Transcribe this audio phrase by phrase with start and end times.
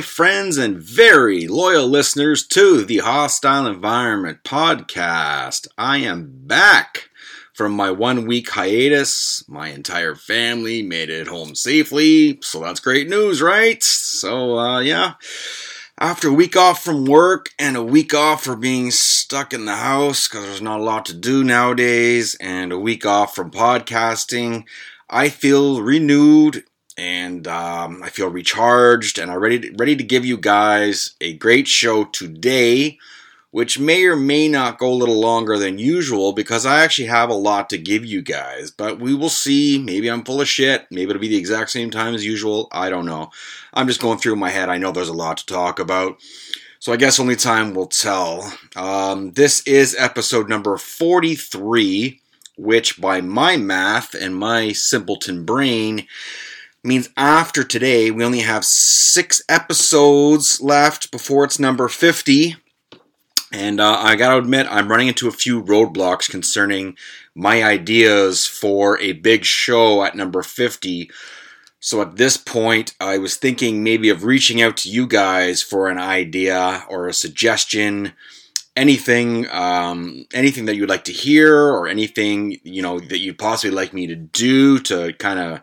[0.00, 5.66] Friends and very loyal listeners to the Hostile Environment podcast.
[5.76, 7.10] I am back
[7.52, 9.44] from my one week hiatus.
[9.48, 13.82] My entire family made it home safely, so that's great news, right?
[13.82, 15.14] So, uh, yeah.
[15.98, 19.76] After a week off from work and a week off for being stuck in the
[19.76, 24.64] house because there's not a lot to do nowadays, and a week off from podcasting,
[25.10, 26.64] I feel renewed
[27.00, 31.32] and um, I feel recharged and I'm ready to, ready to give you guys a
[31.32, 32.98] great show today,
[33.52, 37.30] which may or may not go a little longer than usual because I actually have
[37.30, 38.70] a lot to give you guys.
[38.70, 39.78] But we will see.
[39.78, 40.86] Maybe I'm full of shit.
[40.90, 42.68] Maybe it'll be the exact same time as usual.
[42.70, 43.30] I don't know.
[43.72, 44.68] I'm just going through my head.
[44.68, 46.18] I know there's a lot to talk about.
[46.80, 48.52] So I guess only time will tell.
[48.76, 52.20] Um, this is episode number 43,
[52.58, 56.06] which by my math and my simpleton brain
[56.82, 62.56] means after today, we only have six episodes left before it's number 50.
[63.52, 66.96] And uh, I gotta admit, I'm running into a few roadblocks concerning
[67.34, 71.10] my ideas for a big show at number 50.
[71.80, 75.88] So at this point, I was thinking maybe of reaching out to you guys for
[75.88, 78.12] an idea or a suggestion,
[78.76, 83.74] anything, um, anything that you'd like to hear, or anything you know that you'd possibly
[83.74, 85.60] like me to do to kind of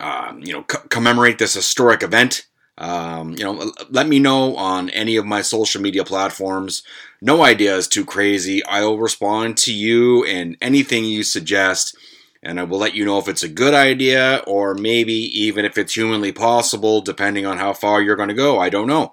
[0.00, 2.46] um, you know, commemorate this historic event.
[2.78, 6.82] Um, you know, let me know on any of my social media platforms.
[7.20, 8.64] No idea is too crazy.
[8.64, 11.94] I will respond to you and anything you suggest,
[12.42, 15.76] and I will let you know if it's a good idea or maybe even if
[15.76, 18.58] it's humanly possible, depending on how far you're going to go.
[18.58, 19.12] I don't know.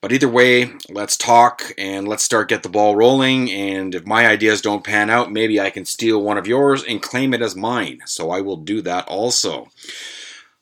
[0.00, 3.50] But either way, let's talk and let's start get the ball rolling.
[3.50, 7.02] And if my ideas don't pan out, maybe I can steal one of yours and
[7.02, 8.00] claim it as mine.
[8.06, 9.68] So I will do that also.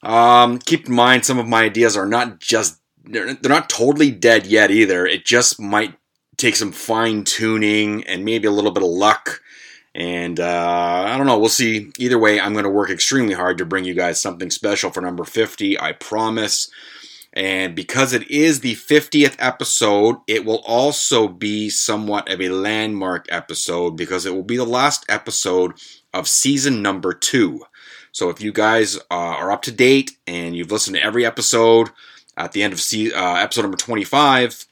[0.03, 4.11] Um, keep in mind, some of my ideas are not just they're, they're not totally
[4.11, 5.07] dead yet either.
[5.07, 5.95] It just might
[6.37, 9.43] take some fine tuning and maybe a little bit of luck.
[9.95, 11.39] And uh, I don't know.
[11.39, 11.91] We'll see.
[11.99, 15.01] Either way, I'm going to work extremely hard to bring you guys something special for
[15.01, 15.81] number 50.
[15.81, 16.71] I promise.
[17.37, 23.27] And because it is the 50th episode, it will also be somewhat of a landmark
[23.29, 25.75] episode because it will be the last episode
[26.15, 27.61] of season number two.
[28.11, 31.91] So if you guys uh, are up to date and you've listened to every episode
[32.39, 34.65] at the end of se- uh, episode number 25,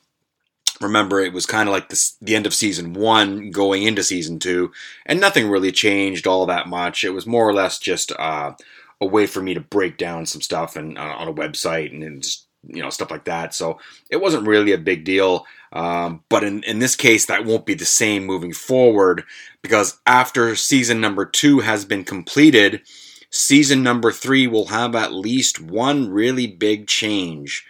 [0.81, 1.93] remember it was kind of like
[2.23, 4.73] the end of season one going into season two,
[5.05, 7.05] and nothing really changed all that much.
[7.05, 8.55] It was more or less just uh,
[9.03, 12.23] a way for me to break down some stuff and uh, on a website and
[12.23, 13.55] just you know stuff like that.
[13.55, 13.79] So
[14.11, 15.47] it wasn't really a big deal.
[15.73, 19.25] Um, but in, in this case, that won't be the same moving forward
[19.61, 22.83] because after season number two has been completed,
[23.31, 27.67] season number three will have at least one really big change.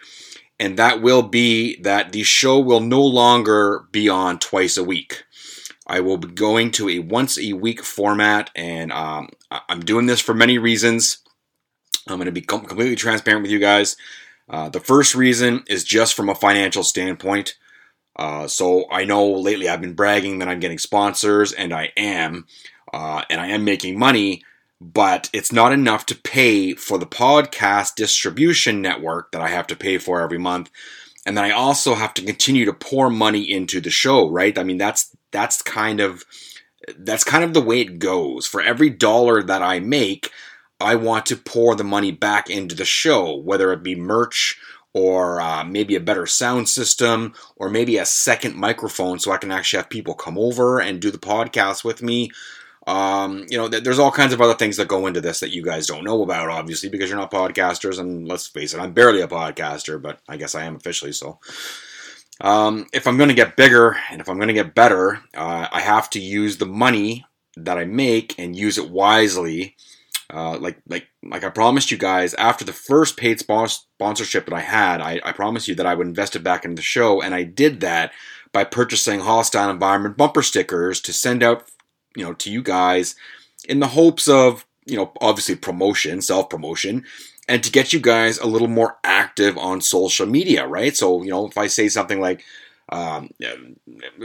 [0.60, 5.24] And that will be that the show will no longer be on twice a week.
[5.86, 10.20] I will be going to a once a week format, and um, I'm doing this
[10.20, 11.18] for many reasons.
[12.06, 13.96] I'm going to be completely transparent with you guys.
[14.48, 17.56] Uh, the first reason is just from a financial standpoint.
[18.16, 22.46] Uh, so I know lately I've been bragging that I'm getting sponsors, and I am,
[22.92, 24.42] uh, and I am making money,
[24.80, 29.76] but it's not enough to pay for the podcast distribution network that I have to
[29.76, 30.70] pay for every month.
[31.26, 34.56] And then I also have to continue to pour money into the show, right?
[34.58, 36.24] I mean, that's that's kind of
[36.98, 38.46] that's kind of the way it goes.
[38.46, 40.30] For every dollar that I make,
[40.80, 44.58] I want to pour the money back into the show, whether it be merch
[44.92, 49.50] or uh, maybe a better sound system or maybe a second microphone so I can
[49.50, 52.30] actually have people come over and do the podcast with me.
[52.86, 55.52] Um, you know, th- there's all kinds of other things that go into this that
[55.52, 57.98] you guys don't know about, obviously, because you're not podcasters.
[57.98, 61.40] And let's face it, I'm barely a podcaster, but I guess I am officially so.
[62.40, 65.68] Um, if I'm going to get bigger and if I'm going to get better, uh,
[65.72, 67.24] I have to use the money
[67.56, 69.76] that I make and use it wisely
[70.34, 74.60] uh, like like like I promised you guys after the first paid sponsorship that I
[74.60, 77.34] had, I, I promised you that I would invest it back into the show, and
[77.34, 78.12] I did that
[78.52, 81.68] by purchasing hostile environment bumper stickers to send out,
[82.16, 83.14] you know, to you guys
[83.68, 87.04] in the hopes of, you know, obviously promotion, self promotion,
[87.48, 90.96] and to get you guys a little more active on social media, right?
[90.96, 92.44] So, you know, if I say something like,
[92.88, 93.30] um,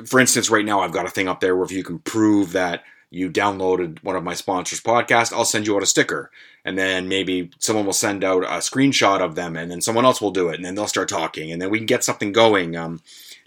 [0.06, 2.54] for instance, right now I've got a thing up there where if you can prove
[2.54, 6.32] that you downloaded one of my sponsors' podcast, I'll send you out a sticker.
[6.66, 10.22] And then maybe someone will send out a screenshot of them, and then someone else
[10.22, 12.76] will do it, and then they'll start talking, and then we can get something going.
[12.76, 13.02] Um,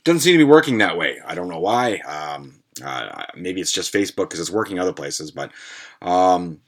[0.04, 1.18] doesn't seem to be working that way.
[1.24, 1.98] I don't know why.
[1.98, 5.30] Um, uh, maybe it's just Facebook because it's working other places.
[5.30, 5.52] But,
[6.00, 6.60] um,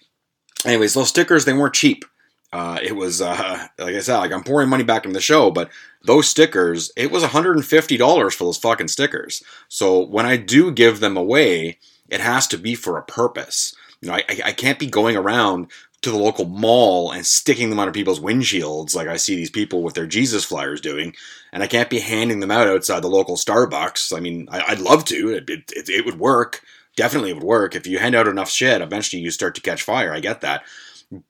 [0.65, 2.05] anyways, those stickers they weren't cheap.
[2.53, 5.51] Uh, it was uh, like I said, like I'm pouring money back into the show,
[5.51, 5.71] but
[6.05, 9.43] those stickers, it was $150 for those fucking stickers.
[9.69, 13.75] So when I do give them away, it has to be for a purpose.
[14.01, 15.71] You know, I, I can't be going around
[16.05, 19.83] to the local mall and sticking them on people's windshields like I see these people
[19.83, 21.15] with their Jesus flyers doing,
[21.51, 24.15] and I can't be handing them out outside the local Starbucks.
[24.15, 25.31] I mean, I, would love to.
[25.31, 26.61] It, it, it would work.
[26.95, 27.75] Definitely, it would work.
[27.75, 30.13] If you hand out enough shit, eventually you start to catch fire.
[30.13, 30.63] I get that.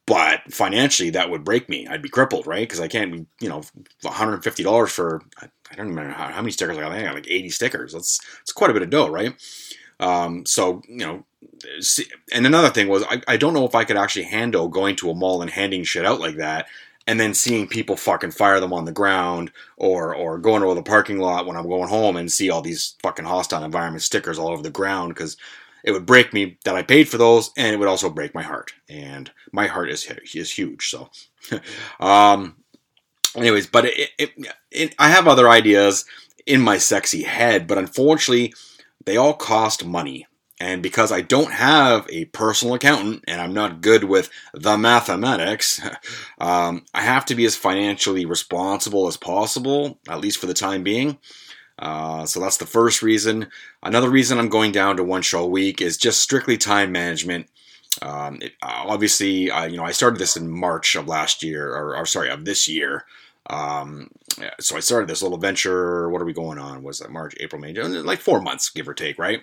[0.07, 1.87] But financially, that would break me.
[1.87, 2.67] I'd be crippled, right?
[2.67, 3.63] Because I can't, you know,
[4.03, 6.93] $150 for, I don't remember how, how many stickers I got.
[6.93, 7.93] I got like 80 stickers.
[7.93, 9.35] That's, that's quite a bit of dough, right?
[10.01, 11.25] Um, so, you know,
[12.33, 15.11] and another thing was I, I don't know if I could actually handle going to
[15.11, 16.67] a mall and handing shit out like that
[17.07, 20.83] and then seeing people fucking fire them on the ground or or going to the
[20.83, 24.49] parking lot when I'm going home and see all these fucking hostile environment stickers all
[24.49, 25.37] over the ground because
[25.83, 28.43] it would break me that I paid for those and it would also break my
[28.43, 28.73] heart.
[28.89, 31.11] And my heart is is huge so.
[32.01, 32.57] Um
[33.37, 34.31] anyways but it, it,
[34.71, 36.05] it, I have other ideas
[36.47, 38.55] in my sexy head but unfortunately
[39.05, 40.27] they all cost money
[40.61, 45.81] and because I don't have a personal accountant and I'm not good with the mathematics,
[46.39, 50.83] um, I have to be as financially responsible as possible, at least for the time
[50.83, 51.19] being.
[51.77, 53.49] Uh, so that's the first reason.
[53.83, 57.49] Another reason I'm going down to one show a week is just strictly time management.
[58.01, 61.75] Um, it, uh, obviously, I, you know, I started this in March of last year,
[61.75, 63.05] or, or sorry, of this year.
[63.51, 64.09] Um,
[64.61, 66.09] so I started this little venture.
[66.11, 66.83] What are we going on?
[66.83, 67.73] Was it March, April, May?
[67.73, 69.43] Like four months, give or take, right?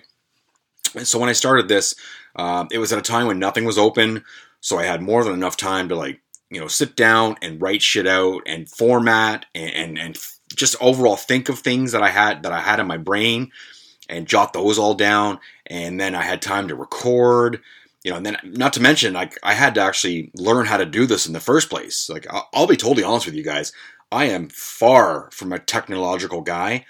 [0.94, 1.94] And so when I started this,
[2.36, 4.24] uh, it was at a time when nothing was open,
[4.60, 7.82] so I had more than enough time to like you know sit down and write
[7.82, 10.18] shit out and format and and, and
[10.54, 13.50] just overall think of things that I had that I had in my brain
[14.08, 15.38] and jot those all down.
[15.66, 17.60] And then I had time to record,
[18.04, 20.84] you know, and then not to mention like I had to actually learn how to
[20.84, 22.08] do this in the first place.
[22.08, 23.72] Like I'll, I'll be totally honest with you guys,
[24.12, 26.84] I am far from a technological guy.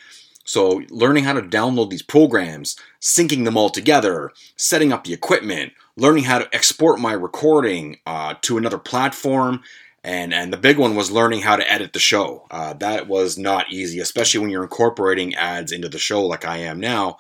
[0.44, 5.72] So, learning how to download these programs, syncing them all together, setting up the equipment,
[5.96, 9.62] learning how to export my recording uh, to another platform,
[10.02, 12.46] and and the big one was learning how to edit the show.
[12.50, 16.58] Uh, that was not easy, especially when you're incorporating ads into the show like I
[16.58, 17.19] am now.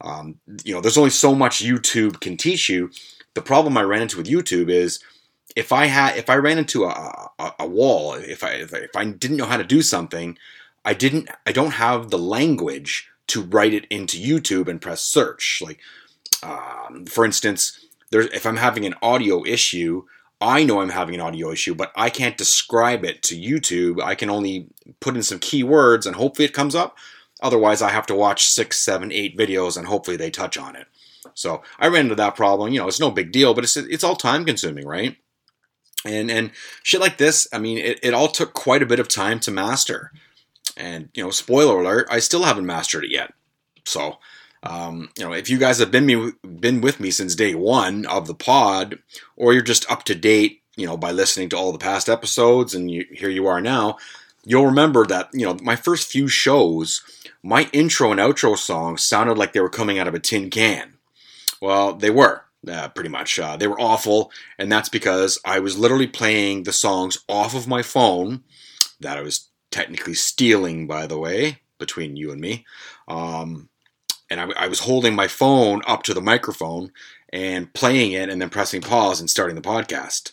[0.00, 2.90] Um, you know, there's only so much YouTube can teach you.
[3.34, 5.00] The problem I ran into with YouTube is
[5.56, 9.04] if I had if I ran into a, a, a wall, if I, if I
[9.04, 10.38] didn't know how to do something,
[10.84, 15.62] I didn't I don't have the language to write it into YouTube and press search.
[15.64, 15.80] Like,
[16.42, 20.04] um, for instance, there's if I'm having an audio issue,
[20.40, 24.02] I know I'm having an audio issue, but I can't describe it to YouTube.
[24.02, 24.68] I can only
[25.00, 26.96] put in some keywords and hopefully it comes up.
[27.42, 30.86] Otherwise, I have to watch six, seven, eight videos and hopefully they touch on it.
[31.34, 32.72] So I ran into that problem.
[32.72, 35.16] You know, it's no big deal, but it's it's all time consuming, right?
[36.04, 36.50] And and
[36.82, 37.46] shit like this.
[37.52, 40.12] I mean, it, it all took quite a bit of time to master.
[40.76, 43.34] And you know, spoiler alert, I still haven't mastered it yet.
[43.84, 44.18] So,
[44.62, 48.06] um, you know, if you guys have been me been with me since day one
[48.06, 48.98] of the pod,
[49.36, 52.74] or you're just up to date, you know, by listening to all the past episodes,
[52.74, 53.98] and you, here you are now,
[54.44, 57.02] you'll remember that you know my first few shows,
[57.42, 60.94] my intro and outro songs sounded like they were coming out of a tin can.
[61.60, 62.44] Well, they were.
[62.68, 63.38] Uh, pretty much.
[63.38, 67.66] Uh, they were awful, and that's because I was literally playing the songs off of
[67.66, 68.44] my phone
[69.00, 72.66] that I was technically stealing, by the way, between you and me.
[73.08, 73.70] Um,
[74.28, 76.92] and I, I, was holding my phone up to the microphone
[77.32, 80.32] and playing it and then pressing pause and starting the podcast.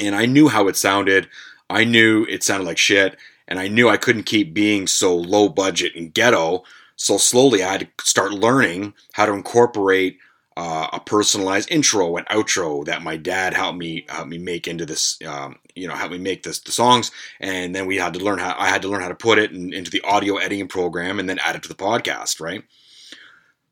[0.00, 1.28] And I knew how it sounded.
[1.68, 3.16] I knew it sounded like shit.
[3.48, 6.64] And I knew I couldn't keep being so low budget and ghetto.
[6.96, 10.18] So slowly I had to start learning how to incorporate
[10.56, 14.86] uh, a personalized intro and outro that my dad helped me helped me make into
[14.86, 17.10] this um, you know helped me make this the songs.
[17.40, 19.52] And then we had to learn how I had to learn how to put it
[19.52, 22.64] in, into the audio editing program and then add it to the podcast right?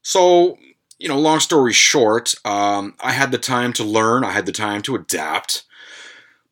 [0.02, 0.58] So
[0.98, 4.24] you know long story short um, I had the time to learn.
[4.24, 5.64] I had the time to adapt.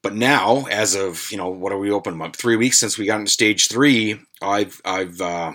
[0.01, 3.07] But now as of you know what are we open up three weeks since we
[3.07, 5.53] got into stage three I've I've uh,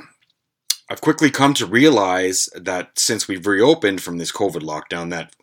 [0.89, 5.35] I've quickly come to realize that since we've reopened from this COVID lockdown, that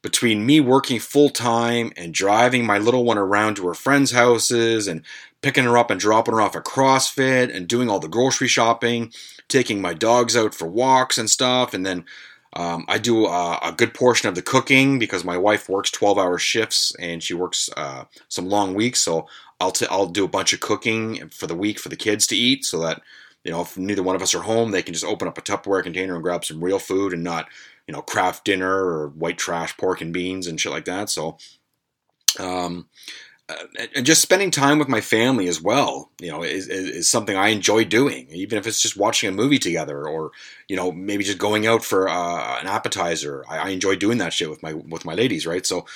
[0.00, 4.86] between me working full time and driving my little one around to her friends' houses
[4.86, 5.02] and
[5.42, 9.12] picking her up and dropping her off at CrossFit and doing all the grocery shopping,
[9.48, 12.04] taking my dogs out for walks and stuff, and then
[12.52, 16.16] um, I do a, a, good portion of the cooking because my wife works 12
[16.16, 19.00] hour shifts and she works uh, some long weeks.
[19.00, 19.26] So
[19.60, 22.36] I'll, t- I'll do a bunch of cooking for the week for the kids to
[22.36, 23.02] eat so that
[23.46, 25.40] you know, if neither one of us are home, they can just open up a
[25.40, 27.46] Tupperware container and grab some real food and not,
[27.86, 31.08] you know, Kraft Dinner or white trash pork and beans and shit like that.
[31.08, 31.38] So,
[32.40, 32.88] um,
[33.94, 37.36] and just spending time with my family as well, you know, is, is, is, something
[37.36, 38.26] I enjoy doing.
[38.30, 40.32] Even if it's just watching a movie together, or
[40.66, 43.44] you know, maybe just going out for uh, an appetizer.
[43.48, 45.64] I, I, enjoy doing that shit with my with my ladies, right?
[45.64, 45.86] So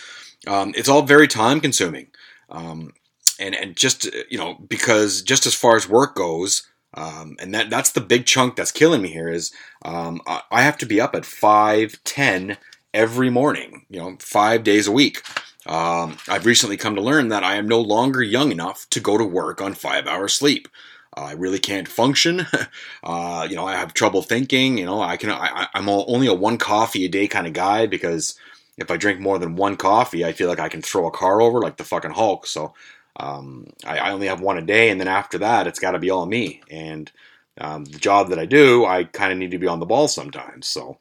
[0.47, 2.07] um, it's all very time consuming,
[2.51, 2.93] um,
[3.41, 7.71] and and just you know, because just as far as work goes, um, and that
[7.71, 9.53] that's the big chunk that's killing me here is
[9.85, 12.59] um, I, have to be up at five ten
[12.93, 15.23] every morning, you know, five days a week.
[15.67, 19.17] Um, I've recently come to learn that I am no longer young enough to go
[19.17, 20.69] to work on five hours sleep.
[21.15, 22.47] I really can't function.
[23.05, 24.79] uh, you know, I have trouble thinking.
[24.79, 25.31] You know, I can.
[25.31, 28.35] I, am only a one coffee a day kind of guy because
[28.79, 31.41] if I drink more than one coffee, I feel like I can throw a car
[31.41, 32.47] over like the fucking Hulk.
[32.47, 32.75] So
[33.21, 35.99] um, I, I, only have one a day, and then after that, it's got to
[35.99, 36.63] be all me.
[36.71, 37.13] And
[37.61, 40.09] um, the job that I do, I kind of need to be on the ball
[40.09, 40.67] sometimes.
[40.67, 40.99] So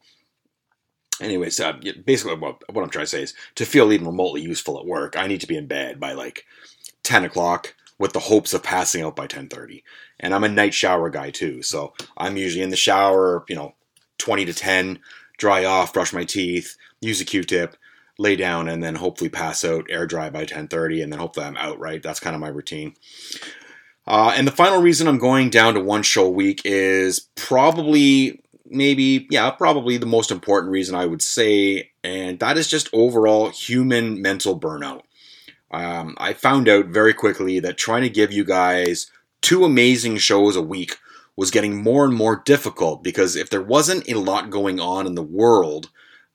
[1.21, 1.73] anyways, uh,
[2.05, 5.15] basically what, what I'm trying to say is to feel even remotely useful at work,
[5.17, 6.45] I need to be in bed by like
[7.03, 9.83] 10 o'clock with the hopes of passing out by 10:30.
[10.19, 13.75] And I'm a night shower guy too, so I'm usually in the shower, you know,
[14.17, 14.99] 20 to 10,
[15.37, 17.75] dry off, brush my teeth, use a Q-tip,
[18.19, 21.57] lay down, and then hopefully pass out, air dry by 10:30, and then hopefully I'm
[21.57, 21.79] out.
[21.79, 22.93] Right, that's kind of my routine.
[24.05, 28.41] Uh, and the final reason I'm going down to one show a week is probably
[28.65, 33.49] maybe, yeah, probably the most important reason I would say, and that is just overall
[33.49, 35.01] human mental burnout.
[35.71, 39.11] Um, I found out very quickly that trying to give you guys
[39.41, 40.97] two amazing shows a week
[41.35, 45.15] was getting more and more difficult because if there wasn't a lot going on in
[45.15, 45.89] the world,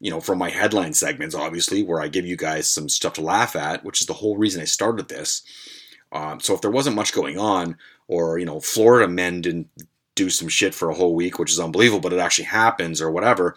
[0.04, 3.22] you know, from my headline segments, obviously, where I give you guys some stuff to
[3.22, 5.42] laugh at, which is the whole reason I started this.
[6.12, 9.70] Um, so if there wasn't much going on, or you know, Florida men didn't
[10.14, 13.10] do some shit for a whole week, which is unbelievable, but it actually happens or
[13.10, 13.56] whatever,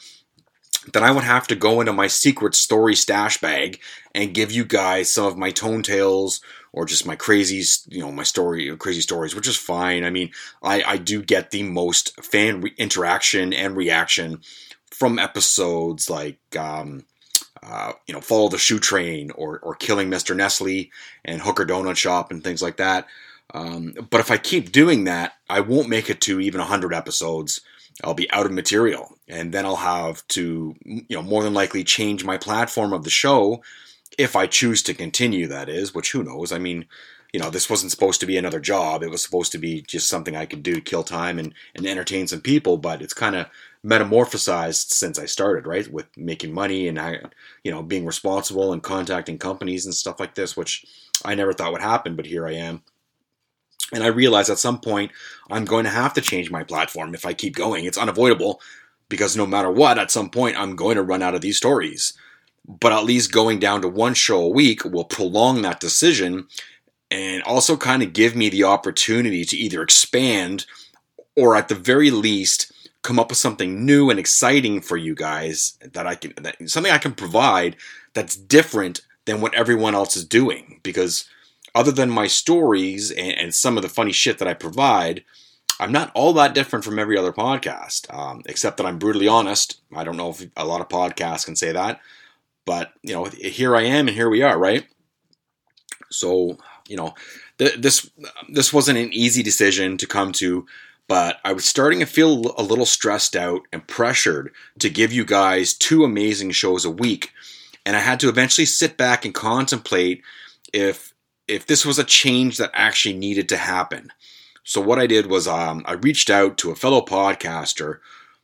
[0.93, 3.81] then I would have to go into my secret story stash bag
[4.15, 6.39] and give you guys some of my tone tales
[6.71, 10.05] or just my crazy, you know, my story, crazy stories, which is fine.
[10.05, 10.31] I mean,
[10.63, 14.39] I, I do get the most fan re- interaction and reaction
[14.97, 17.05] from episodes like, um,
[17.61, 20.35] uh, you know, Follow the Shoe Train or, or Killing Mr.
[20.35, 20.89] Nestle
[21.23, 23.07] and Hooker Donut Shop and things like that.
[23.53, 27.61] Um, but if I keep doing that, I won't make it to even 100 episodes.
[28.03, 31.83] I'll be out of material, and then I'll have to, you know, more than likely
[31.83, 33.63] change my platform of the show
[34.17, 35.47] if I choose to continue.
[35.47, 36.51] That is, which who knows?
[36.51, 36.85] I mean,
[37.33, 39.03] you know, this wasn't supposed to be another job.
[39.03, 41.85] It was supposed to be just something I could do to kill time and, and
[41.85, 42.77] entertain some people.
[42.77, 43.47] But it's kind of
[43.85, 45.89] metamorphosized since I started, right?
[45.91, 47.19] With making money and I,
[47.63, 50.85] you know, being responsible and contacting companies and stuff like this, which
[51.25, 52.83] I never thought would happen, but here I am.
[53.93, 55.11] And I realize at some point
[55.49, 57.85] I'm going to have to change my platform if I keep going.
[57.85, 58.61] It's unavoidable
[59.09, 62.13] because no matter what, at some point I'm going to run out of these stories.
[62.67, 66.47] But at least going down to one show a week will prolong that decision
[67.09, 70.65] and also kind of give me the opportunity to either expand
[71.35, 72.71] or at the very least
[73.03, 76.91] come up with something new and exciting for you guys that I can that, something
[76.91, 77.77] I can provide
[78.13, 81.29] that's different than what everyone else is doing because
[81.75, 85.23] other than my stories and, and, some of the funny shit that I provide,
[85.79, 89.79] I'm not all that different from every other podcast, um, except that I'm brutally honest.
[89.95, 92.01] I don't know if a lot of podcasts can say that,
[92.65, 94.87] but you know, here I am, and here we are, right?
[96.09, 97.13] So, you know,
[97.57, 98.09] th- this
[98.49, 100.65] this wasn't an easy decision to come to,
[101.07, 105.25] but I was starting to feel a little stressed out and pressured to give you
[105.25, 107.31] guys two amazing shows a week,
[107.85, 110.23] and I had to eventually sit back and contemplate
[110.73, 111.13] if
[111.47, 114.11] if this was a change that actually needed to happen.
[114.63, 117.99] So what I did was um, I reached out to a fellow podcaster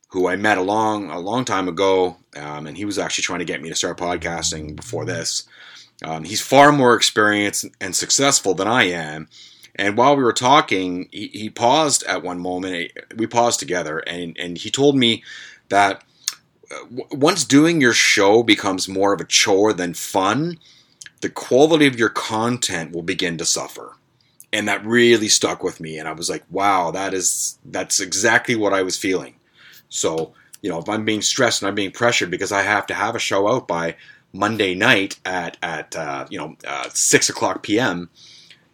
[0.07, 3.39] who I met a long a long time ago, um, and he was actually trying
[3.39, 5.43] to get me to start podcasting before this.
[6.03, 9.27] Um, he's far more experienced and successful than I am.
[9.75, 12.91] And while we were talking, he, he paused at one moment.
[13.15, 15.23] We paused together, and and he told me
[15.69, 16.03] that
[16.71, 20.59] uh, once doing your show becomes more of a chore than fun,
[21.21, 23.95] the quality of your content will begin to suffer.
[24.51, 25.97] And that really stuck with me.
[25.97, 29.35] And I was like, wow, that is, that's exactly what I was feeling.
[29.89, 32.93] So, you know, if I'm being stressed and I'm being pressured because I have to
[32.93, 33.95] have a show out by
[34.33, 38.09] Monday night at, at uh, you know, uh, 6 o'clock p.m.,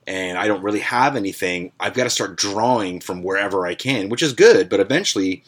[0.07, 4.09] and I don't really have anything, I've got to start drawing from wherever I can,
[4.09, 4.67] which is good.
[4.67, 5.43] But eventually,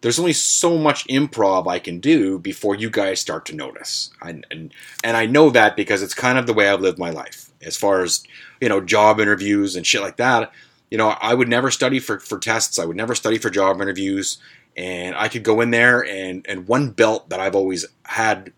[0.00, 4.10] there's only so much improv I can do before you guys start to notice.
[4.20, 4.74] And, and,
[5.04, 7.50] and I know that because it's kind of the way I've lived my life.
[7.62, 8.24] As far as,
[8.60, 10.52] you know, job interviews and shit like that,
[10.90, 12.78] you know, I would never study for, for tests.
[12.78, 14.38] I would never study for job interviews.
[14.76, 18.52] And I could go in there and, and one belt that I've always had,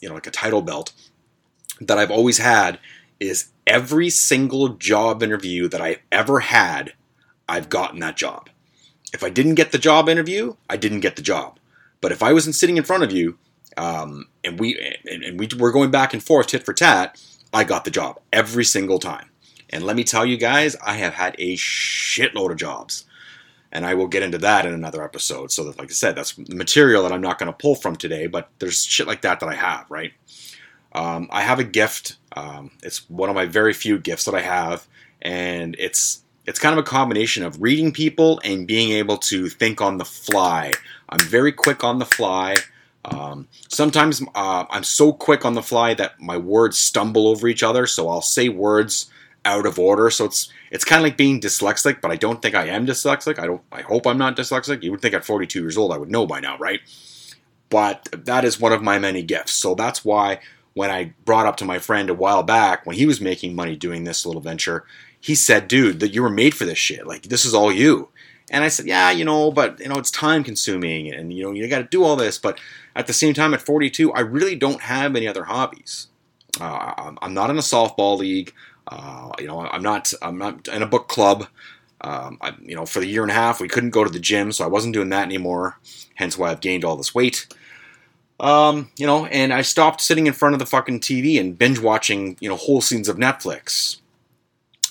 [0.00, 0.92] you know, like a title belt
[1.80, 2.78] that I've always had
[3.20, 6.94] is every single job interview that I've ever had,
[7.48, 8.48] I've gotten that job.
[9.12, 11.58] If I didn't get the job interview, I didn't get the job.
[12.00, 13.38] But if I wasn't sitting in front of you,
[13.76, 17.64] um, and we and, and we were going back and forth tit for tat, I
[17.64, 19.30] got the job every single time.
[19.70, 23.04] And let me tell you guys, I have had a shitload of jobs.
[23.72, 25.50] And I will get into that in another episode.
[25.50, 28.26] So that, like I said, that's material that I'm not going to pull from today,
[28.26, 30.12] but there's shit like that that I have, right?
[30.94, 32.16] Um, I have a gift.
[32.36, 34.86] Um, it's one of my very few gifts that I have,
[35.22, 39.80] and it's it's kind of a combination of reading people and being able to think
[39.80, 40.72] on the fly.
[41.08, 42.56] I'm very quick on the fly.
[43.04, 47.62] Um, sometimes uh, I'm so quick on the fly that my words stumble over each
[47.62, 49.10] other, so I'll say words
[49.44, 50.10] out of order.
[50.10, 53.38] So it's it's kind of like being dyslexic, but I don't think I am dyslexic.
[53.38, 53.62] I don't.
[53.70, 54.82] I hope I'm not dyslexic.
[54.82, 56.80] You would think at 42 years old I would know by now, right?
[57.68, 59.54] But that is one of my many gifts.
[59.54, 60.40] So that's why
[60.74, 63.76] when I brought up to my friend a while back when he was making money
[63.76, 64.84] doing this little venture,
[65.20, 67.06] he said, "Dude, that you were made for this shit.
[67.06, 68.08] Like this is all you."
[68.50, 71.52] And I said, "Yeah, you know, but you know, it's time consuming, and you know,
[71.52, 72.58] you got to do all this." But
[72.94, 76.08] at the same time, at 42, I really don't have any other hobbies.
[76.60, 78.52] Uh, I'm not in a softball league.
[78.92, 80.12] Uh, you know, I'm not.
[80.20, 81.46] I'm not in a book club.
[82.02, 84.18] Um, I, you know, for the year and a half, we couldn't go to the
[84.18, 85.78] gym, so I wasn't doing that anymore.
[86.16, 87.46] Hence, why I've gained all this weight.
[88.40, 91.78] Um, you know, and I stopped sitting in front of the fucking TV and binge
[91.78, 94.00] watching, you know, whole scenes of Netflix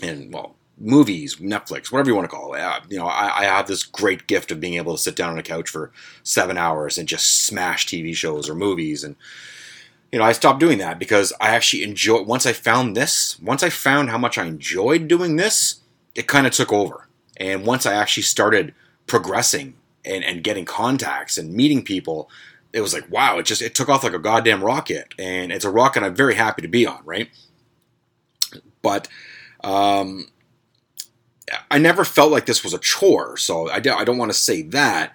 [0.02, 2.62] and well, movies, Netflix, whatever you want to call it.
[2.62, 5.32] Uh, you know, I, I, have this great gift of being able to sit down
[5.32, 5.92] on a couch for
[6.24, 9.04] seven hours and just smash TV shows or movies.
[9.04, 9.16] And
[10.12, 12.22] you know, I stopped doing that because I actually enjoy.
[12.22, 15.82] Once I found this, once I found how much I enjoyed doing this,
[16.16, 17.08] it kind of took over.
[17.38, 18.74] And once I actually started
[19.08, 19.76] progressing
[20.06, 22.30] and, and getting contacts and meeting people
[22.74, 25.66] it was like wow it just it took off like a goddamn rocket and it's
[25.66, 27.30] a rocket i'm very happy to be on right
[28.82, 29.08] but
[29.64, 30.28] um,
[31.70, 34.62] i never felt like this was a chore so i, I don't want to say
[34.64, 35.14] that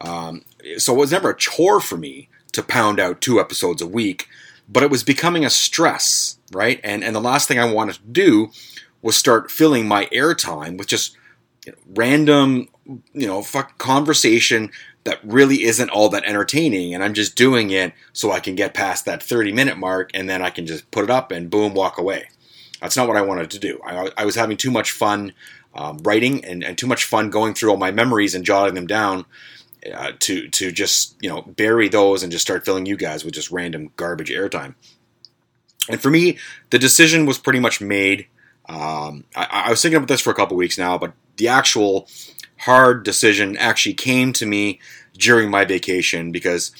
[0.00, 0.44] um,
[0.76, 4.28] so it was never a chore for me to pound out two episodes a week
[4.68, 8.02] but it was becoming a stress right and and the last thing i wanted to
[8.10, 8.50] do
[9.02, 11.16] was start filling my airtime with just
[11.64, 12.68] you know, random
[13.12, 14.70] you know fuck conversation
[15.08, 18.74] that really isn't all that entertaining and I'm just doing it so I can get
[18.74, 21.72] past that 30 minute mark and then I can just put it up and boom,
[21.72, 22.28] walk away.
[22.82, 23.80] That's not what I wanted to do.
[23.86, 25.32] I, I was having too much fun
[25.74, 28.86] um, writing and, and, too much fun going through all my memories and jotting them
[28.86, 29.24] down
[29.92, 33.34] uh, to to just you know bury those and just start filling you guys with
[33.34, 34.74] just random garbage airtime.
[35.90, 36.38] And for me,
[36.70, 38.26] the decision was pretty much made.
[38.68, 42.06] Um, I, I, was thinking about this for a couple weeks now, but the actual
[42.58, 44.78] hard decision actually came to me
[45.14, 46.72] during my vacation because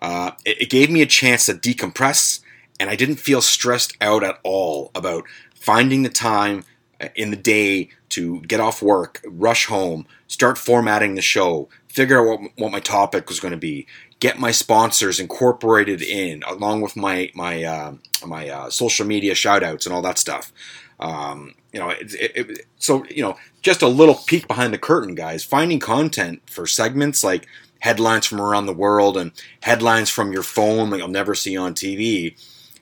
[0.00, 2.42] uh, it, it gave me a chance to decompress
[2.82, 6.64] and I didn't feel stressed out at all about finding the time
[7.00, 12.20] uh, in the day to get off work, rush home, start formatting the show, figure
[12.20, 13.86] out what, what my topic was going to be,
[14.18, 17.94] get my sponsors incorporated in, along with my my uh,
[18.26, 20.52] my uh, social media shoutouts and all that stuff.
[20.98, 24.78] Um, you know, it, it, it, so you know, just a little peek behind the
[24.78, 25.44] curtain, guys.
[25.44, 27.46] Finding content for segments like
[27.80, 31.74] headlines from around the world and headlines from your phone that you'll never see on
[31.74, 32.36] TV.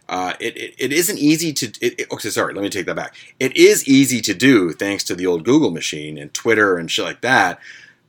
[0.09, 1.73] Uh, it, it, it isn't easy to.
[1.81, 3.15] It, okay, sorry, let me take that back.
[3.39, 7.05] It is easy to do thanks to the old Google machine and Twitter and shit
[7.05, 7.61] like that,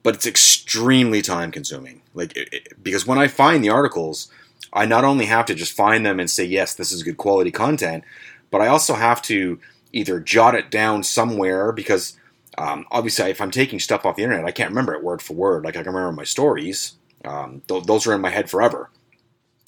[0.04, 2.02] but it's extremely time consuming.
[2.14, 2.38] Like
[2.82, 4.32] because when I find the articles,
[4.74, 7.52] I not only have to just find them and say yes, this is good quality
[7.52, 8.04] content,
[8.50, 9.60] but I also have to
[9.94, 12.18] either jot it down somewhere because
[12.58, 15.34] um, obviously if I'm taking stuff off the internet, I can't remember it word for
[15.34, 15.64] word.
[15.64, 16.94] Like I can remember my stories;
[17.26, 18.90] um, th- those are in my head forever.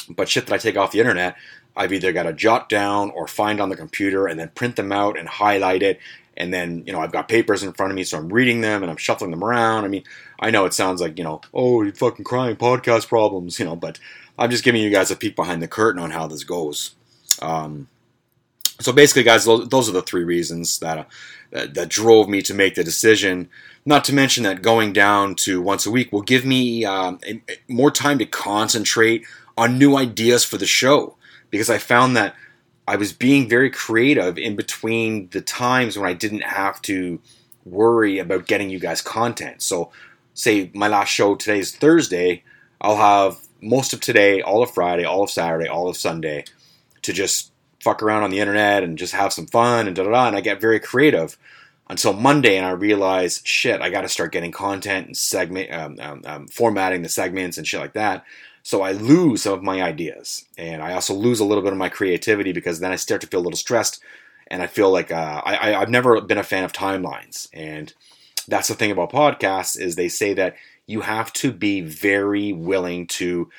[0.09, 1.37] But shit that I take off the internet,
[1.75, 4.91] I've either got to jot down or find on the computer and then print them
[4.91, 5.99] out and highlight it.
[6.35, 8.81] And then, you know, I've got papers in front of me, so I'm reading them
[8.81, 9.85] and I'm shuffling them around.
[9.85, 10.03] I mean,
[10.39, 13.75] I know it sounds like, you know, oh, you fucking crying podcast problems, you know,
[13.75, 13.99] but
[14.37, 16.95] I'm just giving you guys a peek behind the curtain on how this goes.
[17.41, 17.87] Um,
[18.79, 21.03] so basically, guys, those, are the three reasons that, uh,
[21.51, 23.49] that, that drove me to make the decision.
[23.85, 27.41] Not to mention that going down to once a week will give me um, a,
[27.49, 29.23] a, more time to concentrate
[29.55, 31.15] on new ideas for the show
[31.51, 32.35] because I found that
[32.87, 37.19] I was being very creative in between the times when I didn't have to
[37.65, 39.61] worry about getting you guys content.
[39.61, 39.91] So,
[40.33, 42.43] say my last show today is Thursday,
[42.81, 46.43] I'll have most of today, all of Friday, all of Saturday, all of Sunday
[47.03, 50.11] to just fuck around on the internet and just have some fun and da da
[50.11, 50.27] da.
[50.27, 51.37] And I get very creative
[51.89, 55.97] until Monday, and I realize, shit, I got to start getting content and segment, um,
[55.99, 58.25] um, um, formatting the segments and shit like that.
[58.63, 61.77] So I lose some of my ideas, and I also lose a little bit of
[61.77, 64.01] my creativity because then I start to feel a little stressed
[64.47, 67.47] and I feel like uh, I, I've never been a fan of timelines.
[67.53, 67.93] And
[68.47, 73.07] that's the thing about podcasts is they say that you have to be very willing
[73.07, 73.49] to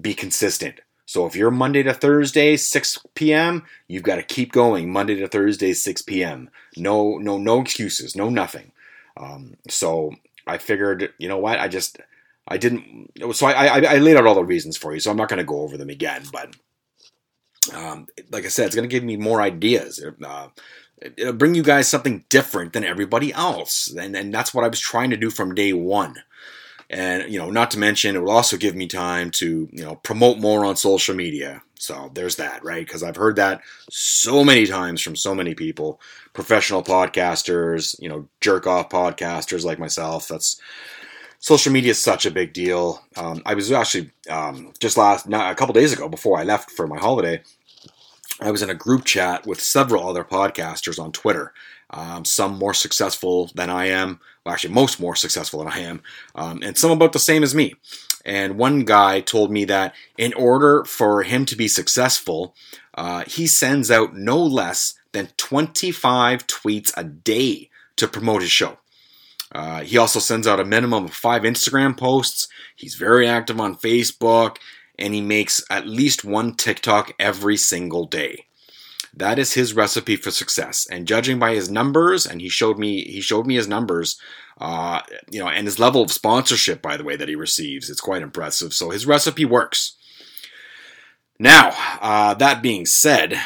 [0.00, 0.80] be consistent.
[1.06, 5.28] So if you're Monday to Thursday, 6 p.m., you've got to keep going Monday to
[5.28, 6.50] Thursday, 6 p.m.
[6.76, 8.72] No, no, no excuses, no nothing.
[9.16, 10.12] Um, so
[10.46, 11.60] I figured, you know what?
[11.60, 11.98] I just,
[12.46, 13.10] I didn't.
[13.32, 15.00] So I, I, I laid out all the reasons for you.
[15.00, 16.24] So I'm not going to go over them again.
[16.32, 16.54] But
[17.74, 20.04] um, like I said, it's going to give me more ideas.
[20.22, 20.48] Uh,
[21.16, 24.80] it'll bring you guys something different than everybody else, and and that's what I was
[24.80, 26.16] trying to do from day one.
[26.90, 29.96] And you know, not to mention, it will also give me time to you know
[29.96, 31.62] promote more on social media.
[31.78, 32.86] So there's that, right?
[32.86, 36.00] Because I've heard that so many times from so many people,
[36.32, 40.28] professional podcasters, you know, jerk off podcasters like myself.
[40.28, 40.60] That's
[41.44, 43.04] social media is such a big deal.
[43.18, 46.70] Um, I was actually um, just last not, a couple days ago before I left
[46.70, 47.42] for my holiday.
[48.40, 51.52] I was in a group chat with several other podcasters on Twitter.
[51.90, 54.20] Um, some more successful than I am.
[54.42, 56.00] Well, actually, most more successful than I am,
[56.34, 57.74] um, and some about the same as me.
[58.24, 62.54] And one guy told me that in order for him to be successful,
[62.94, 68.78] uh, he sends out no less than 25 tweets a day to promote his show.
[69.54, 72.48] Uh, he also sends out a minimum of five Instagram posts.
[72.74, 74.56] He's very active on Facebook,
[74.98, 78.46] and he makes at least one TikTok every single day.
[79.16, 80.88] That is his recipe for success.
[80.90, 84.18] And judging by his numbers, and he showed me he showed me his numbers,
[84.58, 88.00] uh, you know, and his level of sponsorship, by the way, that he receives, it's
[88.00, 88.74] quite impressive.
[88.74, 89.96] So his recipe works.
[91.38, 93.40] Now, uh, that being said,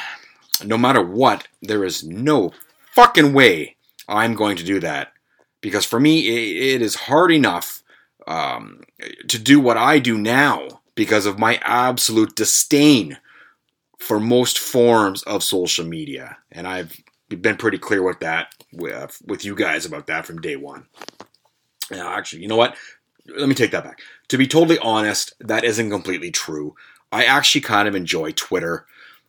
[0.65, 2.53] no matter what, there is no
[2.95, 3.77] fucking way
[4.09, 5.13] I'm going to do that
[5.61, 6.29] because for me,
[6.75, 7.83] it is hard enough
[8.27, 8.83] um,
[9.29, 13.19] to do what I do now because of my absolute disdain
[13.99, 16.39] for most forms of social media.
[16.53, 16.97] And I've
[17.29, 20.87] been pretty clear with that with, with you guys about that from day one.
[21.91, 22.77] Now, actually, you know what?
[23.27, 24.01] Let me take that back.
[24.29, 26.75] To be totally honest, that isn't completely true.
[27.11, 28.87] I actually kind of enjoy Twitter,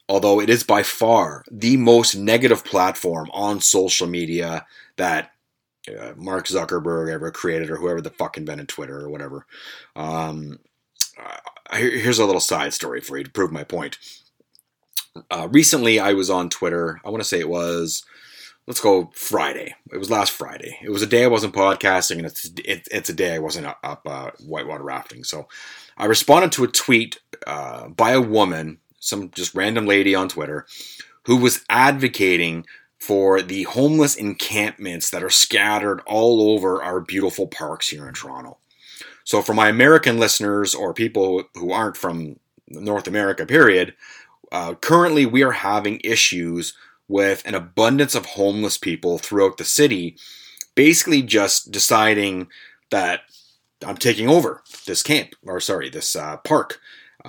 [0.07, 4.65] although it is by far the most negative platform on social media
[4.97, 5.31] that
[5.95, 9.45] uh, Mark Zuckerberg ever created or whoever the fuck invented Twitter or whatever.
[9.95, 10.59] Um,
[11.21, 13.97] uh, here's a little side story for you to prove my point.
[15.29, 17.01] Uh, recently, I was on Twitter.
[17.03, 18.05] I want to say it was,
[18.67, 19.75] let's go Friday.
[19.91, 20.77] It was last Friday.
[20.81, 23.67] It was a day I wasn't podcasting, and it's it, it's a day I wasn't
[23.83, 25.23] up uh, whitewater rafting.
[25.23, 25.47] So
[25.97, 30.65] I responded to a tweet uh, by a woman, some just random lady on Twitter,
[31.25, 32.65] who was advocating
[32.99, 38.57] for the homeless encampments that are scattered all over our beautiful parks here in Toronto.
[39.23, 43.93] So, for my American listeners or people who aren't from North America, period,
[44.51, 46.73] uh, currently we are having issues
[47.07, 50.17] with an abundance of homeless people throughout the city,
[50.75, 52.47] basically just deciding
[52.91, 53.21] that
[53.85, 56.79] I'm taking over this camp, or sorry, this uh, park.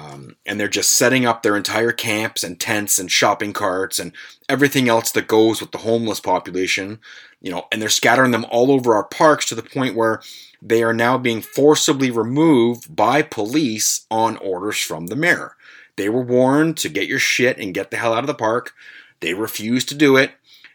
[0.01, 4.13] Um, and they're just setting up their entire camps and tents and shopping carts and
[4.49, 7.01] everything else that goes with the homeless population,
[7.41, 10.23] you know, and they're scattering them all over our parks to the point where
[10.63, 15.57] they are now being forcibly removed by police on orders from the mayor.
[15.97, 18.73] They were warned to get your shit and get the hell out of the park.
[19.21, 20.33] They refused to do it.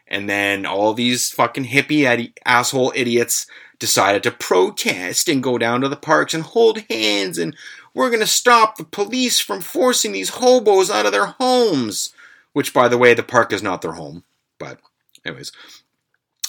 [0.07, 3.47] And then all these fucking hippie asshole idiots
[3.79, 7.55] decided to protest and go down to the parks and hold hands and
[7.95, 12.13] we're going to stop the police from forcing these hobos out of their homes.
[12.53, 14.23] Which, by the way, the park is not their home.
[14.59, 14.79] But,
[15.25, 15.51] anyways.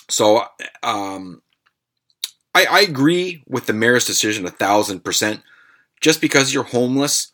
[0.08, 0.44] So,
[0.82, 1.42] um,
[2.54, 5.42] I, I agree with the mayor's decision a thousand percent.
[6.00, 7.32] Just because you're homeless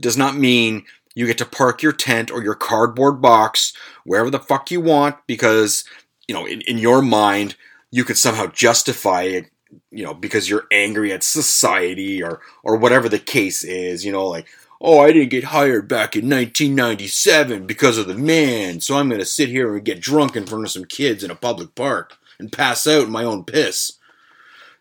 [0.00, 3.72] does not mean you get to park your tent or your cardboard box
[4.04, 5.84] wherever the fuck you want because,
[6.26, 7.56] you know, in, in your mind,
[7.90, 9.51] you could somehow justify it
[9.92, 14.26] you know because you're angry at society or or whatever the case is you know
[14.26, 14.48] like
[14.80, 19.20] oh i didn't get hired back in 1997 because of the man so i'm going
[19.20, 22.16] to sit here and get drunk in front of some kids in a public park
[22.38, 23.92] and pass out in my own piss.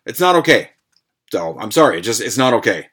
[0.05, 0.71] It's not okay.
[1.31, 2.87] So i'm sorry it just it's not okay.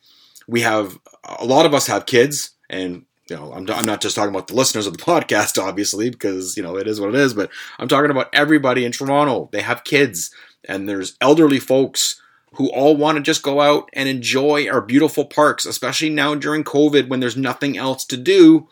[0.46, 4.16] We have a lot of us have kids and you know, I'm, I'm not just
[4.16, 7.14] talking about the listeners of the podcast, obviously, because, you know, it is what it
[7.14, 9.50] is, but I'm talking about everybody in Toronto.
[9.52, 10.30] They have kids
[10.66, 12.20] and there's elderly folks
[12.54, 16.64] who all want to just go out and enjoy our beautiful parks, especially now during
[16.64, 18.68] COVID when there's nothing else to do.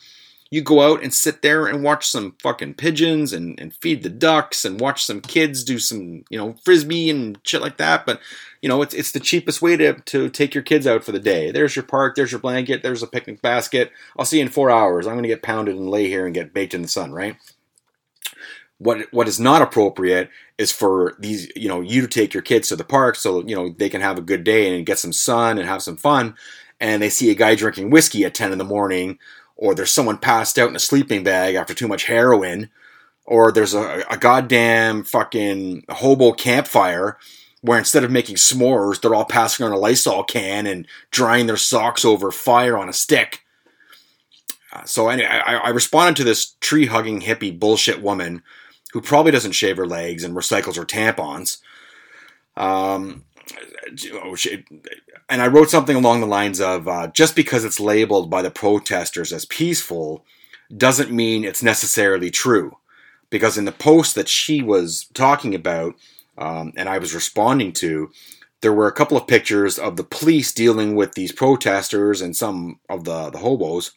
[0.49, 4.09] You go out and sit there and watch some fucking pigeons and, and feed the
[4.09, 8.07] ducks and watch some kids do some, you know, frisbee and shit like that.
[8.07, 8.21] But,
[8.63, 11.19] you know, it's, it's the cheapest way to, to take your kids out for the
[11.19, 11.51] day.
[11.51, 13.91] There's your park, there's your blanket, there's a picnic basket.
[14.17, 15.07] I'll see you in four hours.
[15.07, 17.37] I'm going to get pounded and lay here and get baked in the sun, right?
[18.79, 22.69] What what is not appropriate is for these you know you to take your kids
[22.69, 25.13] to the park so you know they can have a good day and get some
[25.15, 26.35] sun and have some fun,
[26.79, 29.19] and they see a guy drinking whiskey at ten in the morning,
[29.57, 32.69] or there's someone passed out in a sleeping bag after too much heroin,
[33.25, 37.17] or there's a, a goddamn fucking hobo campfire
[37.63, 41.57] where instead of making s'mores, they're all passing on a Lysol can and drying their
[41.57, 43.43] socks over fire on a stick.
[44.73, 48.43] Uh, so anyway, I, I responded to this tree hugging hippie bullshit woman
[48.97, 51.59] who probably doesn't shave her legs and recycles her tampons.
[52.57, 53.27] Um,
[54.15, 54.35] oh,
[55.29, 58.51] and I wrote something along the lines of uh, just because it's labeled by the
[58.51, 60.25] protesters as peaceful
[60.75, 62.79] doesn't mean it's necessarily true.
[63.29, 65.95] Because in the post that she was talking about,
[66.39, 68.11] um, and I was responding to,
[68.63, 72.81] there were a couple of pictures of the police dealing with these protesters and some
[72.89, 73.93] of the, the hobos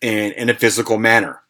[0.00, 1.40] in, in a physical manner.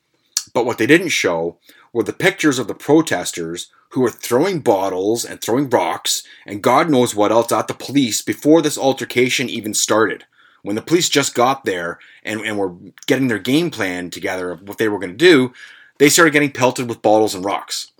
[0.54, 1.58] But what they didn't show
[1.98, 6.88] were the pictures of the protesters who were throwing bottles and throwing rocks and God
[6.88, 10.24] knows what else at the police before this altercation even started.
[10.62, 12.76] When the police just got there and, and were
[13.08, 15.52] getting their game plan together of what they were going to do,
[15.98, 17.90] they started getting pelted with bottles and rocks.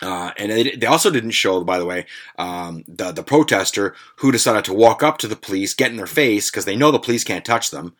[0.00, 2.06] Uh, and they, they, also didn't show, by the way,
[2.38, 6.06] um, the the protester who decided to walk up to the police, get in their
[6.06, 7.94] face because they know the police can't touch them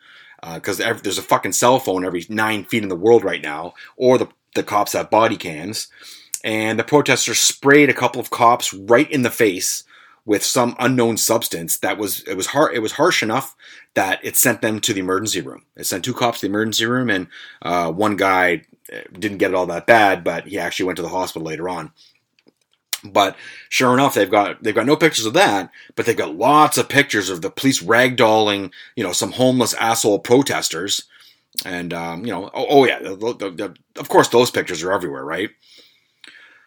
[0.55, 3.75] because uh, there's a fucking cell phone every nine feet in the world right now,
[3.95, 5.87] or the the cops have body cams,
[6.43, 9.83] and the protester sprayed a couple of cops right in the face
[10.25, 13.55] with some unknown substance that was it was hard it was harsh enough
[13.93, 15.63] that it sent them to the emergency room.
[15.75, 17.27] It sent two cops to the emergency room, and
[17.61, 18.63] uh, one guy
[19.17, 21.91] didn't get it all that bad, but he actually went to the hospital later on.
[23.03, 23.35] But
[23.69, 26.87] sure enough, they've got they've got no pictures of that, but they've got lots of
[26.87, 31.03] pictures of the police ragdolling, you know, some homeless asshole protesters,
[31.65, 34.91] and um, you know, oh, oh yeah, the, the, the, of course those pictures are
[34.91, 35.49] everywhere, right?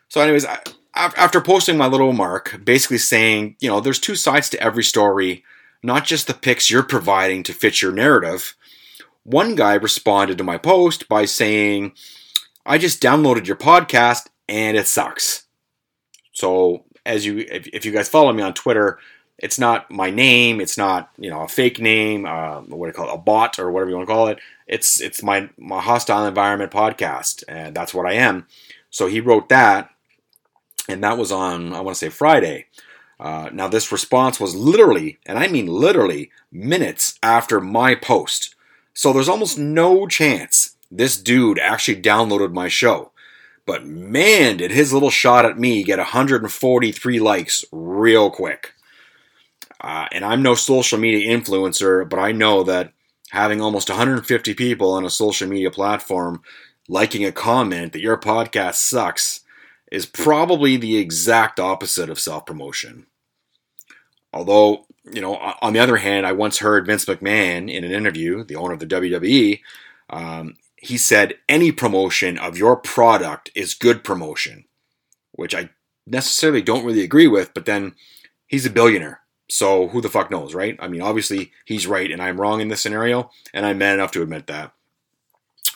[0.09, 0.59] So, anyways, I,
[0.95, 5.45] after posting my little remark, basically saying, you know, there's two sides to every story,
[5.83, 8.55] not just the pics you're providing to fit your narrative.
[9.25, 11.93] One guy responded to my post by saying,
[12.65, 15.47] I just downloaded your podcast and it sucks.
[16.33, 18.99] So, as you, if, if you guys follow me on Twitter,
[19.39, 20.61] it's not my name.
[20.61, 22.25] It's not you know a fake name.
[22.27, 23.15] Uh, what do you call it?
[23.15, 24.39] A bot or whatever you want to call it.
[24.67, 28.47] It's it's my my hostile environment podcast, and that's what I am.
[28.91, 29.91] So he wrote that,
[30.89, 32.67] and that was on I want to say Friday.
[33.19, 38.55] Uh, now this response was literally, and I mean literally, minutes after my post.
[38.93, 43.13] So there's almost no chance this dude actually downloaded my show.
[43.67, 48.73] But man, did his little shot at me get 143 likes real quick.
[49.81, 52.93] Uh, and I'm no social media influencer, but I know that
[53.31, 56.43] having almost 150 people on a social media platform
[56.89, 59.41] liking a comment that your podcast sucks
[59.91, 63.07] is probably the exact opposite of self promotion.
[64.33, 68.45] Although, you know, on the other hand, I once heard Vince McMahon in an interview,
[68.45, 69.61] the owner of the WWE,
[70.11, 74.65] um, he said any promotion of your product is good promotion,
[75.33, 75.71] which I
[76.07, 77.95] necessarily don't really agree with, but then
[78.47, 79.21] he's a billionaire.
[79.49, 80.77] So who the fuck knows, right?
[80.81, 84.13] I mean, obviously he's right and I'm wrong in this scenario, and I'm man enough
[84.13, 84.73] to admit that.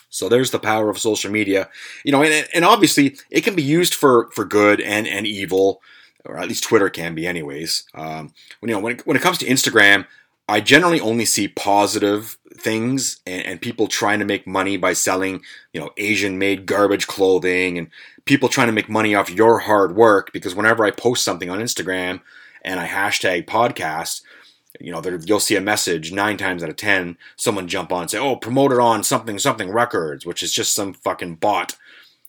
[0.09, 1.69] So there's the power of social media,
[2.03, 5.81] you know, and, and obviously it can be used for for good and and evil
[6.25, 7.83] or at least Twitter can be, anyways.
[7.93, 10.05] Um, when you know when it, when it comes to Instagram,
[10.47, 15.41] I generally only see positive things and, and people trying to make money by selling,
[15.73, 17.87] you know, Asian-made garbage clothing and
[18.25, 20.31] people trying to make money off your hard work.
[20.33, 22.21] Because whenever I post something on Instagram
[22.61, 24.21] and I hashtag podcast,
[24.79, 28.03] you know, there, you'll see a message nine times out of ten, someone jump on
[28.03, 31.75] and say, "Oh, promote it on something something records," which is just some fucking bot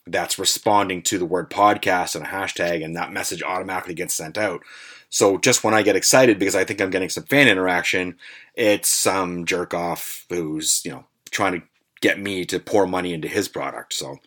[0.05, 4.37] that's responding to the word podcast and a hashtag, and that message automatically gets sent
[4.37, 4.61] out.
[5.09, 8.17] So just when I get excited because I think I'm getting some fan interaction,
[8.55, 11.65] it's some jerk off who's you know trying to
[12.01, 13.93] get me to pour money into his product.
[13.93, 14.17] So.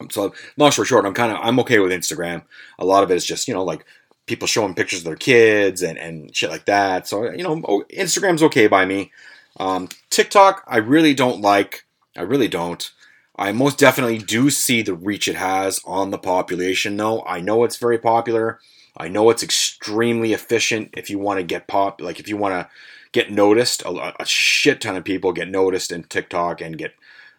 [0.00, 2.44] Um, so long story short, I'm kind of I'm okay with Instagram.
[2.78, 3.84] A lot of it is just you know like
[4.28, 7.08] people showing pictures of their kids and, and shit like that.
[7.08, 7.56] So you know
[7.90, 9.10] Instagram's okay by me.
[9.58, 11.84] Um, TikTok I really don't like.
[12.16, 12.90] I really don't.
[13.38, 17.22] I most definitely do see the reach it has on the population, though.
[17.22, 18.58] I know it's very popular.
[18.96, 22.54] I know it's extremely efficient if you want to get pop, like if you want
[22.54, 22.68] to
[23.12, 23.82] get noticed.
[23.82, 26.94] A, a, shit ton of people get noticed in TikTok and get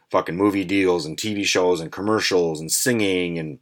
[0.10, 3.60] fucking movie deals and TV shows and commercials and singing and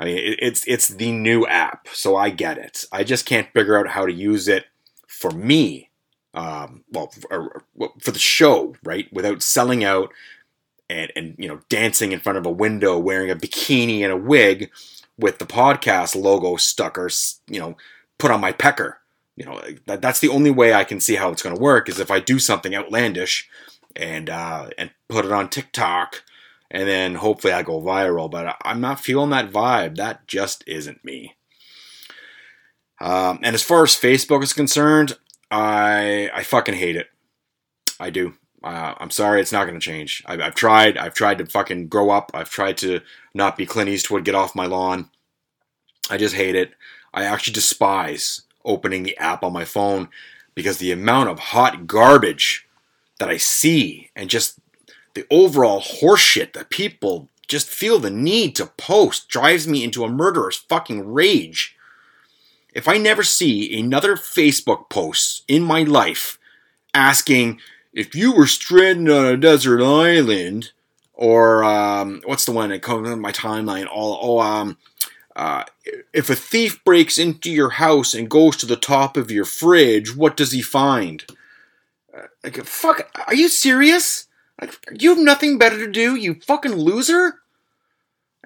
[0.00, 2.84] I mean it, it's it's the new app, so I get it.
[2.92, 4.66] I just can't figure out how to use it
[5.06, 5.90] for me.
[6.34, 7.62] Um, well, for,
[8.00, 9.12] for the show, right?
[9.12, 10.12] Without selling out
[10.88, 14.16] and and you know dancing in front of a window wearing a bikini and a
[14.16, 14.70] wig
[15.18, 17.10] with the podcast logo stuck or
[17.48, 17.76] you know
[18.18, 18.98] put on my pecker.
[19.36, 21.88] You know that, that's the only way I can see how it's going to work
[21.88, 23.48] is if I do something outlandish
[23.94, 26.22] and uh, and put it on TikTok
[26.70, 28.30] and then hopefully I go viral.
[28.30, 29.96] But I'm not feeling that vibe.
[29.96, 31.36] That just isn't me.
[33.00, 35.16] Um, and as far as Facebook is concerned,
[35.50, 37.08] I I fucking hate it.
[38.00, 38.34] I do.
[38.62, 40.22] Uh, I'm sorry, it's not going to change.
[40.26, 40.98] I've, I've, tried.
[40.98, 42.32] I've tried to fucking grow up.
[42.34, 43.00] I've tried to
[43.32, 45.10] not be Clint Eastwood, get off my lawn.
[46.10, 46.72] I just hate it.
[47.14, 50.08] I actually despise opening the app on my phone
[50.54, 52.66] because the amount of hot garbage
[53.20, 54.58] that I see and just
[55.14, 60.08] the overall horseshit that people just feel the need to post drives me into a
[60.08, 61.76] murderous fucking rage.
[62.74, 66.38] If I never see another Facebook post in my life
[66.94, 67.60] asking
[67.92, 70.72] if you were stranded on a desert island,
[71.14, 73.88] or um, what's the one that comes on my timeline?
[73.90, 74.76] All oh um,
[75.34, 75.64] uh,
[76.12, 80.14] if a thief breaks into your house and goes to the top of your fridge,
[80.14, 81.24] what does he find?
[82.16, 84.27] Uh, like fuck, are you serious?
[84.60, 87.34] Like, you have nothing better to do, you fucking loser.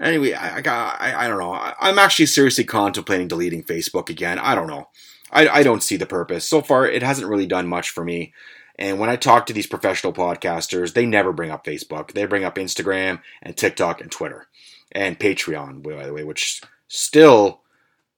[0.01, 1.53] Anyway, I, got, I, I don't know.
[1.53, 4.39] I, am actually seriously contemplating deleting Facebook again.
[4.39, 4.89] I don't know.
[5.31, 6.47] I, I don't see the purpose.
[6.47, 8.33] So far, it hasn't really done much for me.
[8.79, 12.13] And when I talk to these professional podcasters, they never bring up Facebook.
[12.13, 14.49] They bring up Instagram and TikTok and Twitter
[14.91, 17.61] and Patreon, by the way, which still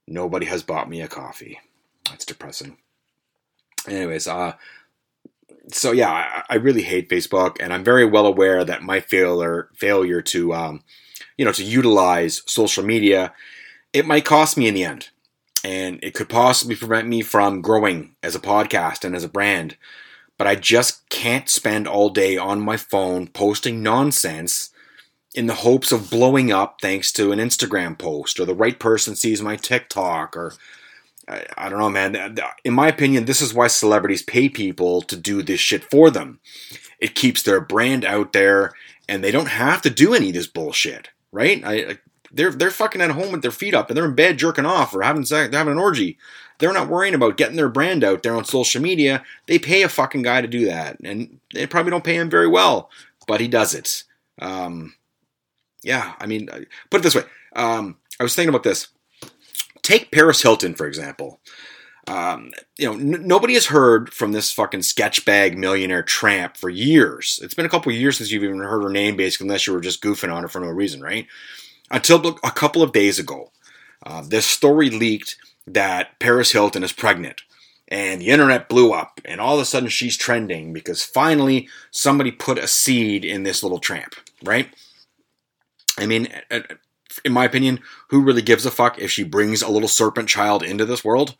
[0.06, 1.60] nobody has bought me a coffee.
[2.08, 2.76] That's depressing.
[3.88, 4.54] Anyways, uh,
[5.72, 9.70] so yeah, I, I, really hate Facebook, and I'm very well aware that my failure
[9.74, 10.82] failure to um,
[11.36, 13.32] you know to utilize social media
[13.94, 15.10] it might cost me in the end,
[15.62, 19.76] and it could possibly prevent me from growing as a podcast and as a brand.
[20.36, 24.70] But I just can't spend all day on my phone posting nonsense
[25.32, 29.14] in the hopes of blowing up thanks to an Instagram post or the right person
[29.14, 30.54] sees my TikTok or
[31.28, 32.36] I, I, don't know, man.
[32.64, 36.40] In my opinion, this is why celebrities pay people to do this shit for them.
[36.98, 38.72] It keeps their brand out there,
[39.08, 41.62] and they don't have to do any of this bullshit, right?
[41.64, 41.98] I,
[42.32, 44.94] they're they're fucking at home with their feet up, and they're in bed jerking off
[44.94, 46.18] or having sex, they're having an orgy.
[46.58, 49.24] They're not worrying about getting their brand out there on social media.
[49.46, 52.48] They pay a fucking guy to do that, and they probably don't pay him very
[52.48, 52.90] well,
[53.26, 54.04] but he does it.
[54.40, 54.94] Um,
[55.82, 56.48] yeah, I mean,
[56.90, 57.24] put it this way.
[57.56, 58.88] Um, I was thinking about this
[59.84, 61.40] take Paris Hilton, for example.
[62.06, 66.68] Um, you know, n- nobody has heard from this fucking sketch bag millionaire tramp for
[66.68, 67.38] years.
[67.42, 69.80] It's been a couple years since you've even heard her name, basically, unless you were
[69.80, 71.26] just goofing on her for no reason, right?
[71.90, 73.52] Until a couple of days ago,
[74.04, 77.42] uh, this story leaked that Paris Hilton is pregnant.
[77.88, 82.32] And the internet blew up, and all of a sudden she's trending because finally somebody
[82.32, 84.74] put a seed in this little tramp, right?
[85.98, 86.28] I mean,
[87.24, 90.62] in my opinion, who really gives a fuck if she brings a little serpent child
[90.62, 91.36] into this world?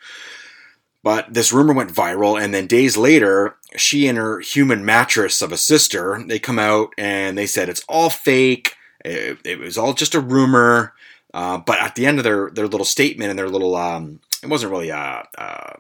[1.03, 5.53] But this rumor went viral, and then days later, she and her human mattress of
[5.53, 8.75] a sister, they come out and they said it's all fake.
[9.05, 10.95] It, it was all just a rumor.
[11.35, 14.49] Uh, but at the end of their, their little statement and their little, um, it
[14.49, 15.77] wasn't really a, a,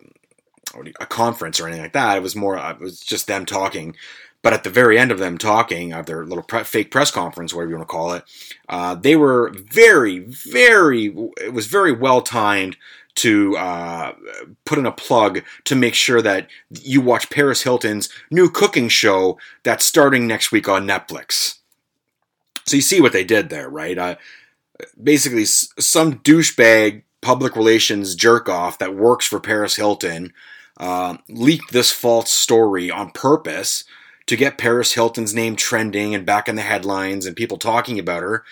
[1.00, 2.16] a, conference or anything like that.
[2.16, 3.96] It was more, uh, it was just them talking.
[4.44, 7.54] But at the very end of them talking, of their little pre- fake press conference,
[7.54, 8.24] whatever you want to call it,
[8.68, 11.06] uh, they were very, very,
[11.40, 12.76] it was very well timed
[13.14, 14.12] to uh,
[14.66, 19.38] put in a plug to make sure that you watch Paris Hilton's new cooking show
[19.62, 21.60] that's starting next week on Netflix.
[22.66, 23.96] So you see what they did there, right?
[23.96, 24.16] Uh,
[25.02, 30.34] basically, some douchebag public relations jerk off that works for Paris Hilton
[30.76, 33.84] uh, leaked this false story on purpose
[34.26, 38.22] to get Paris Hilton's name trending and back in the headlines and people talking about
[38.22, 38.44] her,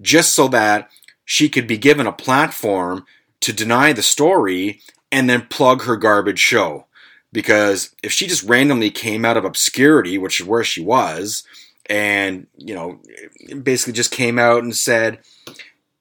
[0.00, 0.90] just so that
[1.24, 3.06] she could be given a platform
[3.40, 4.80] to deny the story
[5.10, 6.86] and then plug her garbage show.
[7.32, 11.42] Because if she just randomly came out of obscurity, which is where she was,
[11.86, 13.00] and, you know,
[13.62, 15.18] basically just came out and said,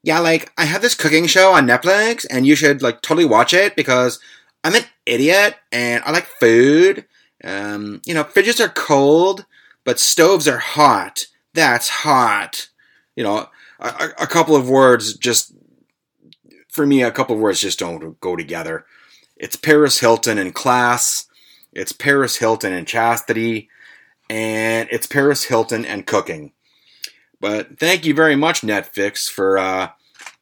[0.03, 3.53] yeah, like, I have this cooking show on Netflix and you should, like, totally watch
[3.53, 4.19] it because
[4.63, 7.05] I'm an idiot and I like food
[7.43, 9.45] um, you know, fridges are cold,
[9.83, 11.25] but stoves are hot.
[11.53, 12.69] That's hot.
[13.15, 15.53] You know, a, a couple of words just,
[16.69, 18.85] for me, a couple of words just don't go together.
[19.35, 21.27] It's Paris Hilton in class,
[21.73, 23.69] it's Paris Hilton in chastity,
[24.29, 26.53] and it's Paris Hilton and cooking.
[27.41, 29.89] But thank you very much, Netflix, for uh,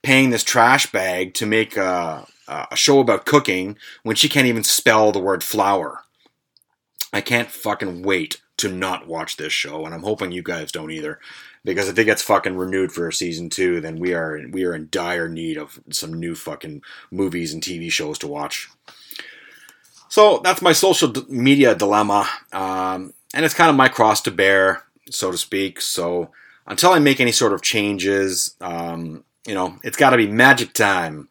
[0.03, 2.27] paying this trash bag to make a
[2.75, 6.03] show about cooking when she can't even spell the word flour.
[7.13, 10.91] I can't fucking wait to not watch this show, and I'm hoping you guys don't
[10.91, 11.19] either.
[11.63, 14.73] because if it gets fucking renewed for a season two, then we are we are
[14.73, 16.81] in dire need of some new fucking
[17.11, 18.69] movies and TV shows to watch.
[20.09, 24.83] So that's my social media dilemma, um, and it's kind of my cross to bear,
[25.09, 25.81] so to speak.
[25.81, 26.31] So
[26.67, 30.73] until I make any sort of changes, um, you know, it's got to be magic
[30.73, 31.29] time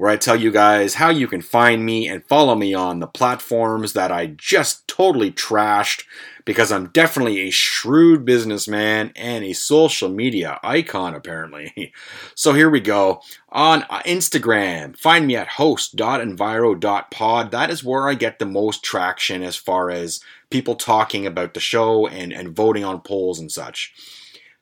[0.00, 3.06] where I tell you guys how you can find me and follow me on the
[3.06, 6.04] platforms that I just totally trashed
[6.46, 11.92] because I'm definitely a shrewd businessman and a social media icon, apparently.
[12.34, 13.20] So here we go.
[13.50, 17.50] On Instagram, find me at host.enviro.pod.
[17.50, 21.60] That is where I get the most traction as far as people talking about the
[21.60, 23.92] show and, and voting on polls and such.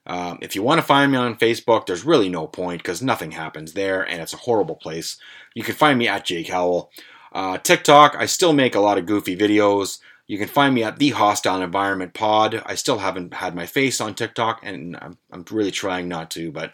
[0.09, 3.33] Um, if you want to find me on Facebook, there's really no point because nothing
[3.33, 5.19] happens there and it's a horrible place.
[5.55, 6.91] You can find me at Jake Howell.
[7.33, 9.99] Uh, TikTok, I still make a lot of goofy videos.
[10.27, 12.63] You can find me at the Hostile Environment Pod.
[12.65, 16.51] I still haven't had my face on TikTok, and I'm, I'm really trying not to,
[16.53, 16.73] but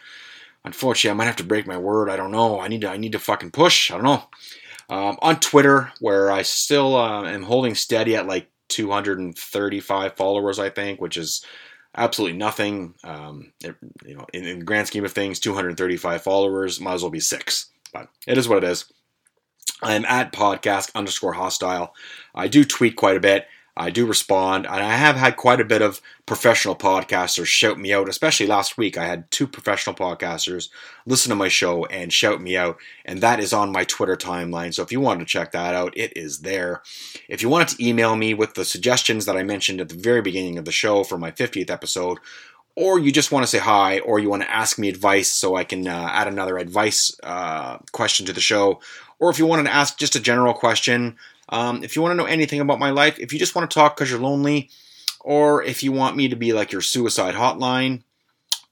[0.64, 2.08] unfortunately, I might have to break my word.
[2.08, 2.60] I don't know.
[2.60, 3.90] I need to I need to fucking push.
[3.90, 4.24] I don't know.
[4.88, 10.68] Um, on Twitter, where I still uh, am holding steady at like 235 followers, I
[10.68, 11.44] think, which is
[11.96, 12.94] absolutely nothing.
[13.04, 17.02] Um, it, you know, in, in, the grand scheme of things, 235 followers might as
[17.02, 18.92] well be six, but it is what it is.
[19.82, 21.94] I'm at podcast underscore hostile.
[22.34, 23.46] I do tweet quite a bit.
[23.76, 27.92] I do respond, and I have had quite a bit of professional podcasters shout me
[27.92, 28.08] out.
[28.08, 30.68] Especially last week, I had two professional podcasters
[31.06, 34.72] listen to my show and shout me out, and that is on my Twitter timeline.
[34.72, 36.82] So if you wanted to check that out, it is there.
[37.28, 40.22] If you wanted to email me with the suggestions that I mentioned at the very
[40.22, 42.18] beginning of the show for my 50th episode,
[42.76, 45.56] or you just want to say hi, or you want to ask me advice so
[45.56, 48.80] I can uh, add another advice uh, question to the show,
[49.18, 51.16] or if you wanted to ask just a general question
[51.48, 53.74] um, if you want to know anything about my life, if you just want to
[53.74, 54.70] talk because you're lonely,
[55.20, 58.02] or if you want me to be like your suicide hotline,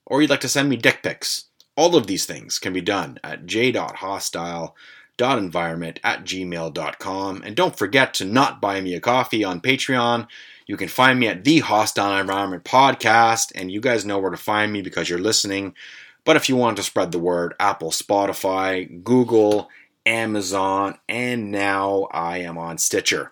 [0.06, 1.46] or you'd like to send me dick pics,
[1.76, 7.42] all of these things can be done at j.hostile.environment at gmail.com.
[7.44, 10.26] And don't forget to not buy me a coffee on Patreon.
[10.66, 14.36] You can find me at the Hostile Environment Podcast, and you guys know where to
[14.36, 15.74] find me because you're listening.
[16.24, 19.68] But if you want to spread the word, Apple, Spotify, Google,
[20.06, 23.30] Amazon, and now I am on Stitcher.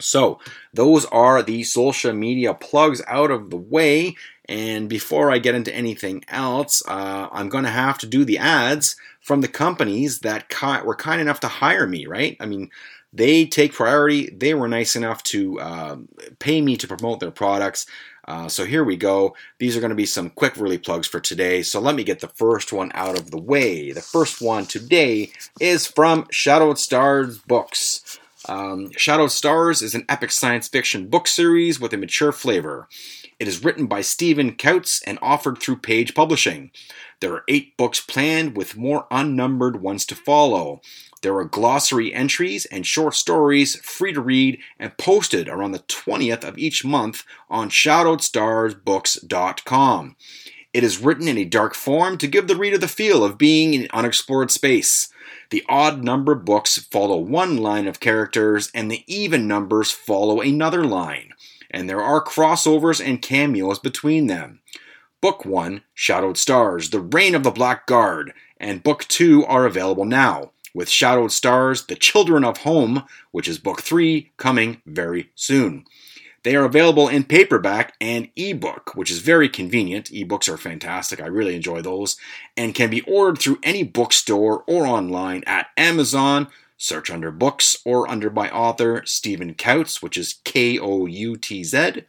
[0.00, 0.40] So,
[0.72, 4.16] those are the social media plugs out of the way.
[4.48, 8.38] And before I get into anything else, uh, I'm going to have to do the
[8.38, 12.36] ads from the companies that ki- were kind enough to hire me, right?
[12.40, 12.70] I mean,
[13.12, 14.28] they take priority.
[14.36, 15.96] They were nice enough to uh,
[16.40, 17.86] pay me to promote their products.
[18.26, 19.36] Uh, so here we go.
[19.58, 21.62] These are going to be some quick, really plugs for today.
[21.62, 23.92] So let me get the first one out of the way.
[23.92, 28.18] The first one today is from Shadowed Stars Books.
[28.48, 32.88] Um, Shadowed Stars is an epic science fiction book series with a mature flavor.
[33.38, 36.70] It is written by Stephen Koutz and offered through Page Publishing.
[37.20, 40.82] There are eight books planned, with more unnumbered ones to follow.
[41.24, 46.44] There are glossary entries and short stories free to read and posted around the 20th
[46.44, 50.16] of each month on shadowedstarsbooks.com.
[50.74, 53.72] It is written in a dark form to give the reader the feel of being
[53.72, 55.08] in unexplored space.
[55.48, 60.84] The odd number books follow one line of characters, and the even numbers follow another
[60.84, 61.30] line.
[61.70, 64.60] And there are crossovers and cameos between them.
[65.22, 70.04] Book 1, Shadowed Stars, The Reign of the Black Guard, and Book 2 are available
[70.04, 75.84] now with Shadowed Stars, The Children of Home, which is book three, coming very soon.
[76.42, 80.10] They are available in paperback and ebook, which is very convenient.
[80.10, 81.22] Ebooks are fantastic.
[81.22, 82.18] I really enjoy those
[82.54, 86.48] and can be ordered through any bookstore or online at Amazon.
[86.76, 91.64] Search under books or under my author, Stephen Koutz, which is K O U T
[91.64, 92.02] Z.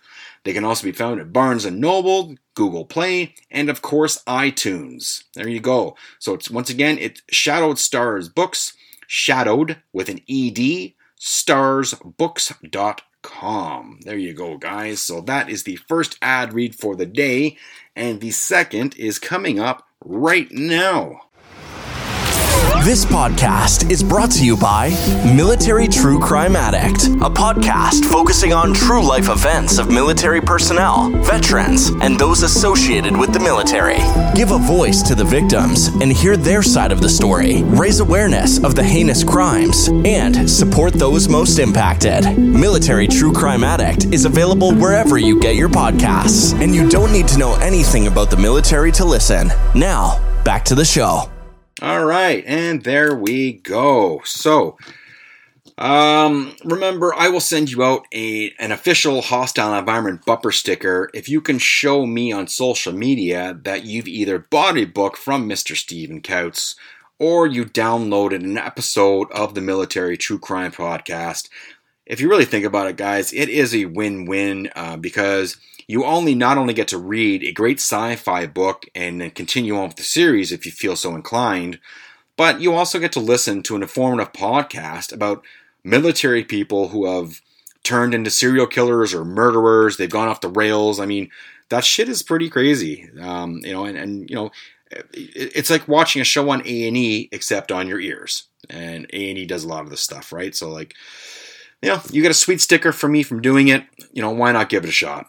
[0.45, 5.23] They can also be found at Barnes & Noble, Google Play, and of course iTunes.
[5.33, 5.97] There you go.
[6.19, 8.73] So it's once again, it's Shadowed Stars Books,
[9.07, 13.99] shadowed with an ed, starsbooks.com.
[14.03, 15.01] There you go, guys.
[15.01, 17.57] So that is the first ad read for the day,
[17.95, 21.21] and the second is coming up right now.
[22.85, 24.89] This podcast is brought to you by
[25.35, 31.89] Military True Crime Addict, a podcast focusing on true life events of military personnel, veterans,
[32.01, 33.97] and those associated with the military.
[34.35, 38.63] Give a voice to the victims and hear their side of the story, raise awareness
[38.63, 42.37] of the heinous crimes, and support those most impacted.
[42.37, 47.27] Military True Crime Addict is available wherever you get your podcasts, and you don't need
[47.29, 49.49] to know anything about the military to listen.
[49.73, 51.31] Now, back to the show.
[51.81, 54.21] All right, and there we go.
[54.23, 54.77] So,
[55.77, 61.27] Um, remember, I will send you out a an official hostile environment bumper sticker if
[61.27, 65.75] you can show me on social media that you've either bought a book from Mr.
[65.75, 66.75] Steven Koutz
[67.19, 71.49] or you downloaded an episode of the Military True Crime Podcast.
[72.05, 75.57] If you really think about it, guys, it is a win-win uh, because
[75.87, 79.87] you only not only get to read a great sci-fi book and then continue on
[79.87, 81.79] with the series if you feel so inclined,
[82.37, 85.43] but you also get to listen to an informative podcast about
[85.83, 87.39] military people who have
[87.83, 89.97] turned into serial killers or murderers.
[89.97, 90.99] They've gone off the rails.
[90.99, 91.29] I mean,
[91.69, 93.09] that shit is pretty crazy.
[93.21, 94.51] Um, you know, and, and you know,
[95.13, 98.47] it's like watching a show on A and E except on your ears.
[98.69, 100.55] And A and E does a lot of this stuff, right?
[100.55, 100.95] So like,
[101.81, 103.85] you know, you get a sweet sticker from me from doing it.
[104.11, 105.27] You know, why not give it a shot?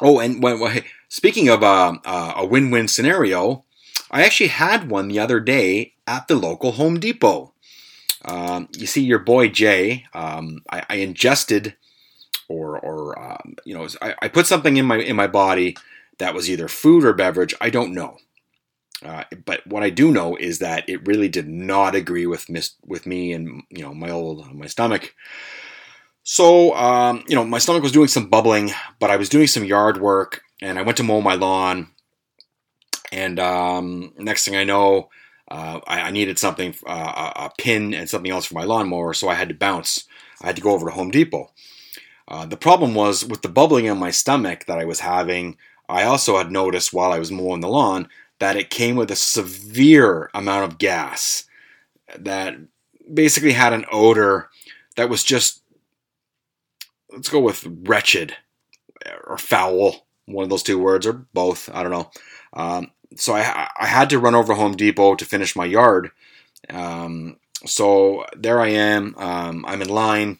[0.00, 3.64] Oh, and when, speaking of uh, uh, a win-win scenario,
[4.10, 7.52] I actually had one the other day at the local Home Depot.
[8.24, 11.76] Um, you see, your boy Jay, um, I, I, ingested,
[12.48, 15.74] or or um, you know, I, I, put something in my in my body
[16.18, 17.54] that was either food or beverage.
[17.62, 18.18] I don't know,
[19.02, 22.74] uh, but what I do know is that it really did not agree with mis-
[22.84, 25.14] with me and you know my old my stomach.
[26.22, 29.64] So um, you know, my stomach was doing some bubbling, but I was doing some
[29.64, 31.88] yard work, and I went to mow my lawn,
[33.12, 35.08] and um, next thing I know
[35.50, 39.28] uh, I, I, needed something, uh, a, pin and something else for my lawnmower, so
[39.28, 40.06] I had to bounce.
[40.40, 41.50] I had to go over to Home Depot.
[42.28, 45.56] Uh, the problem was with the bubbling in my stomach that I was having,
[45.88, 48.08] I also had noticed while I was mowing the lawn
[48.38, 51.44] that it came with a severe amount of gas
[52.16, 52.54] that
[53.12, 54.48] basically had an odor
[54.94, 55.59] that was just,
[57.12, 58.36] let's go with wretched
[59.26, 62.10] or foul, one of those two words, or both, I don't know.
[62.52, 66.10] Um, so I, I had to run over Home Depot to finish my yard.
[66.68, 69.14] Um, so there I am.
[69.16, 70.38] Um, I'm in line.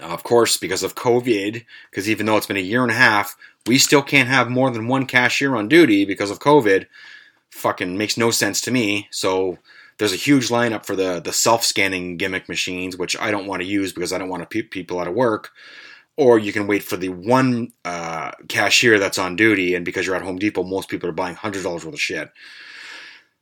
[0.00, 3.36] Of course, because of COVID, because even though it's been a year and a half,
[3.66, 6.86] we still can't have more than one cashier on duty because of COVID.
[7.50, 9.08] Fucking makes no sense to me.
[9.10, 9.58] So
[9.98, 13.62] there's a huge lineup for the the self scanning gimmick machines, which I don't want
[13.62, 15.50] to use because I don't want to keep people out of work
[16.18, 19.76] or you can wait for the one uh, cashier that's on duty.
[19.76, 22.30] And because you're at Home Depot, most people are buying hundred dollars worth of shit.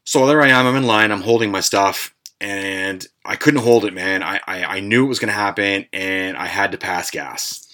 [0.05, 0.67] So there I am.
[0.67, 1.11] I'm in line.
[1.11, 4.23] I'm holding my stuff, and I couldn't hold it, man.
[4.23, 7.67] I I, I knew it was going to happen, and I had to pass gas.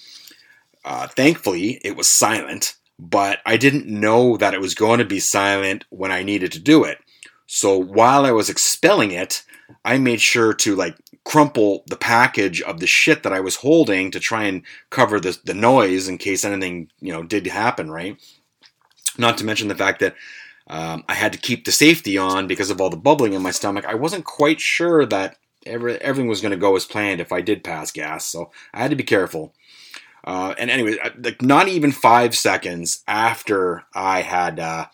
[0.85, 5.19] Uh, thankfully, it was silent, but I didn't know that it was going to be
[5.19, 6.97] silent when I needed to do it.
[7.47, 9.43] So while I was expelling it,
[9.85, 14.11] I made sure to like crumple the package of the shit that I was holding
[14.11, 18.17] to try and cover the, the noise in case anything, you know, did happen, right?
[19.17, 20.15] Not to mention the fact that
[20.67, 23.51] um, I had to keep the safety on because of all the bubbling in my
[23.51, 23.85] stomach.
[23.85, 27.41] I wasn't quite sure that every, everything was going to go as planned if I
[27.41, 29.53] did pass gas, so I had to be careful.
[30.23, 34.87] Uh, and anyway, like not even five seconds after I had uh,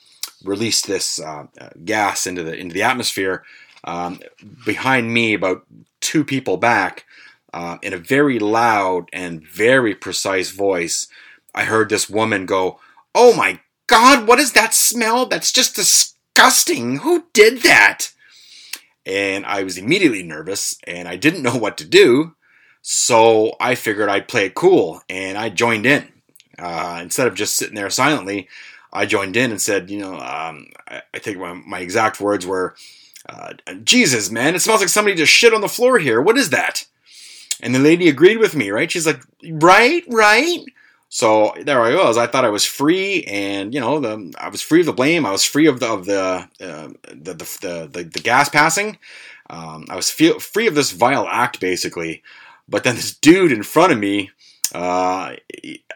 [0.44, 1.46] released this uh,
[1.84, 3.44] gas into the into the atmosphere,
[3.84, 4.20] um,
[4.66, 5.66] behind me, about
[6.00, 7.06] two people back,
[7.54, 11.08] uh, in a very loud and very precise voice,
[11.54, 12.80] I heard this woman go,
[13.16, 15.26] Oh my God, what is that smell?
[15.26, 16.98] That's just disgusting.
[16.98, 18.12] Who did that?
[19.06, 22.36] And I was immediately nervous and I didn't know what to do.
[22.82, 26.08] So I figured I'd play it cool and I joined in.
[26.58, 28.48] Uh, instead of just sitting there silently,
[28.92, 32.46] I joined in and said, you know, um, I, I, think my, my, exact words
[32.46, 32.76] were,
[33.28, 36.22] uh, Jesus, man, it smells like somebody just shit on the floor here.
[36.22, 36.86] What is that?
[37.62, 38.90] And the lady agreed with me, right?
[38.90, 40.64] She's like, right, right.
[41.10, 42.18] So there I was.
[42.18, 45.26] I thought I was free, and you know, the, I was free of the blame.
[45.26, 49.00] I was free of the of the uh, the, the, the, the, gas passing.
[49.50, 52.22] Um, I was free of this vile act, basically.
[52.70, 54.30] But then this dude in front of me,
[54.74, 55.36] uh,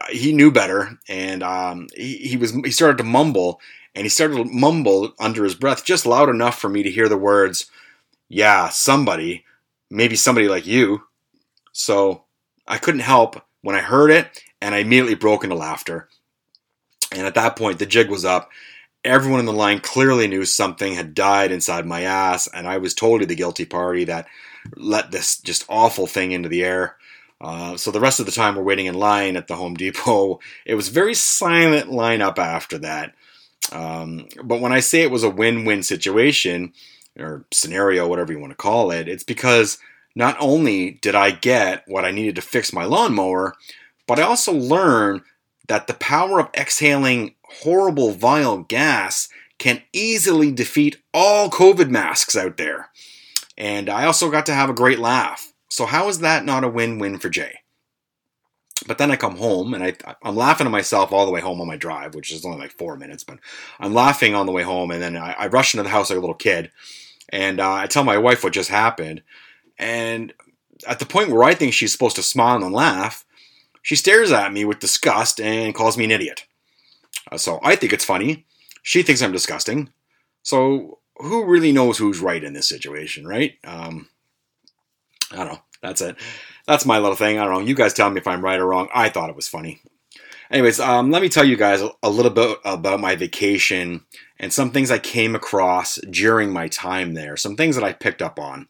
[0.10, 3.62] he, knew better, and um, he, he was he started to mumble,
[3.94, 7.08] and he started to mumble under his breath just loud enough for me to hear
[7.08, 7.70] the words,
[8.30, 9.46] Yeah, somebody,
[9.90, 11.04] maybe somebody like you.
[11.72, 12.24] So
[12.68, 16.10] I couldn't help when I heard it, and I immediately broke into laughter.
[17.12, 18.50] And at that point, the jig was up.
[19.04, 22.94] Everyone in the line clearly knew something had died inside my ass, and I was
[22.94, 24.28] totally the guilty party that
[24.76, 26.96] let this just awful thing into the air.
[27.44, 30.40] Uh, so the rest of the time we're waiting in line at the Home Depot.
[30.66, 33.14] It was very silent lineup after that.
[33.72, 36.74] Um, but when I say it was a win-win situation
[37.20, 39.78] or scenario, whatever you want to call it, it's because
[40.16, 43.56] not only did I get what I needed to fix my lawnmower,
[44.08, 45.22] but I also learned
[45.68, 49.28] that the power of exhaling horrible, vile gas
[49.60, 52.90] can easily defeat all COVID masks out there.
[53.58, 55.53] And I also got to have a great laugh.
[55.74, 57.62] So how is that not a win-win for Jay?
[58.86, 61.60] But then I come home and I, I'm laughing to myself all the way home
[61.60, 63.40] on my drive, which is only like four minutes, but
[63.80, 64.92] I'm laughing on the way home.
[64.92, 66.70] And then I, I rush into the house like a little kid
[67.30, 69.24] and uh, I tell my wife what just happened.
[69.80, 70.32] And
[70.88, 73.26] at the point where I think she's supposed to smile and laugh,
[73.82, 76.46] she stares at me with disgust and calls me an idiot.
[77.32, 78.46] Uh, so I think it's funny.
[78.84, 79.92] She thinks I'm disgusting.
[80.44, 83.54] So who really knows who's right in this situation, right?
[83.64, 84.10] Um,
[85.34, 85.62] I don't know.
[85.82, 86.16] That's it.
[86.68, 87.40] That's my little thing.
[87.40, 87.68] I don't know.
[87.68, 88.88] You guys tell me if I'm right or wrong.
[88.94, 89.82] I thought it was funny.
[90.50, 94.06] Anyways, um, let me tell you guys a little bit about my vacation
[94.40, 97.36] and some things I came across during my time there.
[97.36, 98.68] Some things that I picked up on.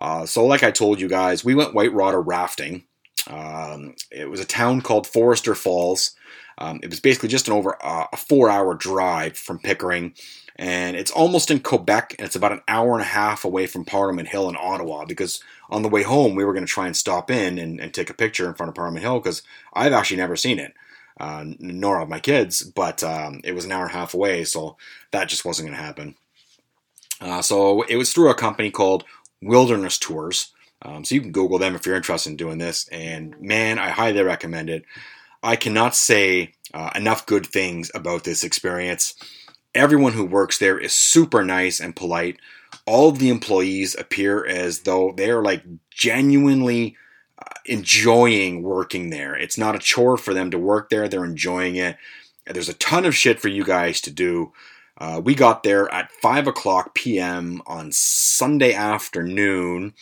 [0.00, 2.84] Uh, so, like I told you guys, we went white water rafting.
[3.28, 6.16] Um, it was a town called Forester Falls.
[6.58, 10.14] Um, it was basically just an over uh, a four-hour drive from Pickering,
[10.56, 13.84] and it's almost in Quebec, and it's about an hour and a half away from
[13.84, 15.04] Parliament Hill in Ottawa.
[15.04, 17.92] Because on the way home, we were going to try and stop in and, and,
[17.92, 19.42] take a picture in front of Parliament Hill because
[19.72, 20.72] I've actually never seen it,
[21.18, 22.62] uh, nor have my kids.
[22.62, 24.76] But um, it was an hour and a half away, so
[25.10, 26.14] that just wasn't going to happen.
[27.20, 29.04] Uh, so it was through a company called
[29.42, 30.52] Wilderness Tours.
[30.82, 32.86] Um, so you can Google them if you're interested in doing this.
[32.88, 34.84] And man, I highly recommend it.
[35.42, 39.14] I cannot say uh, enough good things about this experience.
[39.74, 42.38] Everyone who works there is super nice and polite.
[42.86, 46.96] All of the employees appear as though they're like genuinely
[47.38, 49.34] uh, enjoying working there.
[49.34, 51.96] It's not a chore for them to work there, they're enjoying it.
[52.46, 54.52] There's a ton of shit for you guys to do.
[54.98, 57.62] Uh, we got there at 5 o'clock p.m.
[57.66, 59.94] on Sunday afternoon.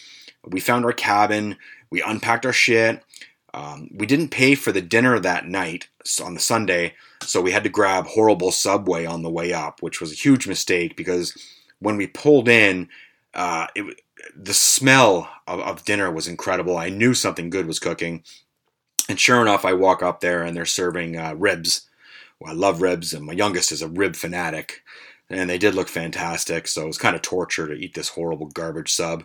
[0.44, 1.56] We found our cabin.
[1.90, 3.02] We unpacked our shit.
[3.54, 5.88] Um, we didn't pay for the dinner that night
[6.22, 10.00] on the Sunday, so we had to grab horrible Subway on the way up, which
[10.00, 11.36] was a huge mistake because
[11.80, 12.88] when we pulled in,
[13.34, 14.00] uh, it,
[14.36, 16.76] the smell of, of dinner was incredible.
[16.76, 18.22] I knew something good was cooking.
[19.08, 21.88] And sure enough, I walk up there and they're serving uh, ribs
[22.46, 24.82] I love ribs, and my youngest is a rib fanatic,
[25.30, 26.68] and they did look fantastic.
[26.68, 29.24] So it was kind of torture to eat this horrible garbage sub.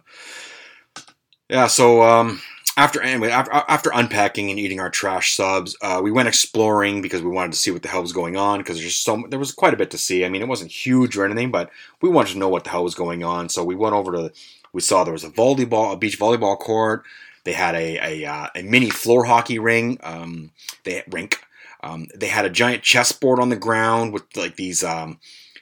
[1.50, 2.42] Yeah, so um,
[2.78, 7.24] after anyway, after, after, unpacking and eating our trash subs, uh, we went exploring because
[7.24, 8.60] we wanted to see what the hell was going on.
[8.60, 10.24] Because there's so there was quite a bit to see.
[10.24, 11.72] I mean, it wasn't huge or anything, but
[12.02, 13.50] we wanted to know what the hell was going on.
[13.50, 14.32] So we went over to.
[14.74, 17.04] We saw there was a volleyball, a beach volleyball court.
[17.46, 19.98] They had a a, uh, a mini floor hockey ring.
[20.04, 20.52] Um,
[20.84, 21.42] they rink.
[21.82, 24.84] Um, they had a giant chessboard on the ground with like these.
[24.84, 25.20] Um,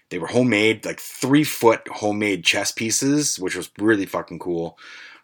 [0.09, 4.77] they were homemade, like three foot homemade chess pieces, which was really fucking cool.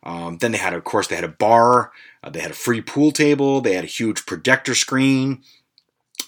[0.03, 1.91] Um, then they had, of course, they had a bar.
[2.23, 3.61] Uh, they had a free pool table.
[3.61, 5.41] They had a huge projector screen.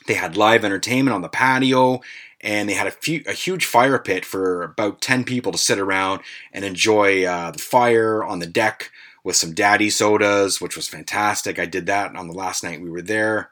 [0.08, 2.02] They had live entertainment on the patio,
[2.42, 5.80] and they had a, few, a huge fire pit for about ten people to sit
[5.80, 6.22] around
[6.52, 8.92] and enjoy uh, the fire on the deck
[9.24, 11.58] with some daddy sodas, which was fantastic.
[11.58, 13.52] I did that on the last night we were there.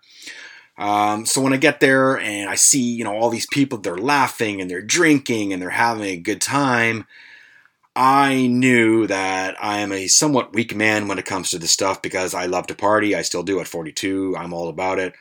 [0.77, 3.97] Um, so when I get there and I see, you know, all these people, they're
[3.97, 7.05] laughing and they're drinking and they're having a good time,
[7.95, 12.01] I knew that I am a somewhat weak man when it comes to this stuff
[12.01, 13.15] because I love to party.
[13.15, 14.35] I still do at 42.
[14.37, 15.13] I'm all about it.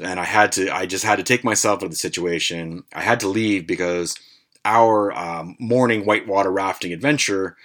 [0.00, 2.84] And I had to, I just had to take myself out of the situation.
[2.94, 4.16] I had to leave because
[4.64, 7.56] our um, morning whitewater rafting adventure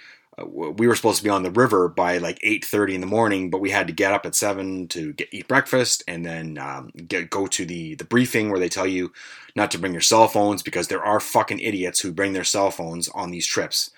[0.46, 3.60] we were supposed to be on the river by like 8.30 in the morning but
[3.60, 7.30] we had to get up at 7 to get, eat breakfast and then um, get,
[7.30, 9.12] go to the, the briefing where they tell you
[9.54, 12.70] not to bring your cell phones because there are fucking idiots who bring their cell
[12.70, 13.90] phones on these trips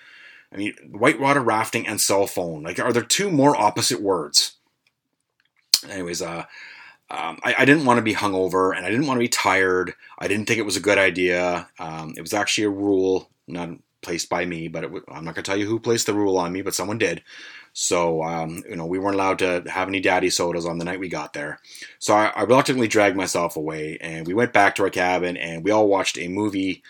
[0.53, 4.57] i mean whitewater rafting and cell phone like are there two more opposite words
[5.88, 6.44] anyways uh
[7.11, 9.92] um, I, I, didn't want to be hungover and I didn't want to be tired.
[10.18, 11.68] I didn't think it was a good idea.
[11.78, 13.68] Um, it was actually a rule, not
[14.00, 16.53] placed by me, but I'm not going to tell you who placed the rule on
[16.53, 17.22] me, but someone did.
[17.74, 21.00] So, um, you know, we weren't allowed to have any daddy sodas on the night
[21.00, 21.61] we got there.
[21.98, 25.64] So I, I, reluctantly dragged myself away and we went back to our cabin and
[25.64, 26.82] we all watched a movie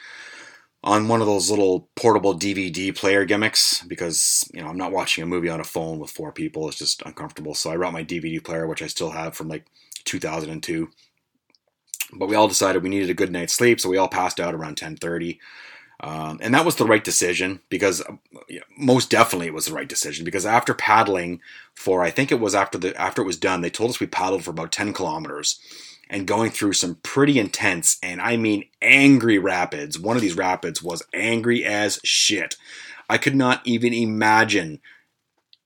[0.84, 5.22] on one of those little portable DVD player gimmicks because, you know, I'm not watching
[5.22, 6.68] a movie on a phone with four people.
[6.68, 7.54] It's just uncomfortable.
[7.54, 9.64] So I brought my DVD player, which I still have from like
[10.04, 10.90] 2002.
[12.14, 14.54] But we all decided we needed a good night's sleep, so we all passed out
[14.54, 15.40] around 1030.
[16.00, 18.16] Um, and that was the right decision because uh,
[18.76, 21.40] most definitely it was the right decision because after paddling
[21.74, 24.08] for I think it was after the after it was done they told us we
[24.08, 25.60] paddled for about 10 kilometers
[26.12, 29.98] and going through some pretty intense and I mean angry rapids.
[29.98, 32.56] One of these rapids was angry as shit.
[33.08, 34.80] I could not even imagine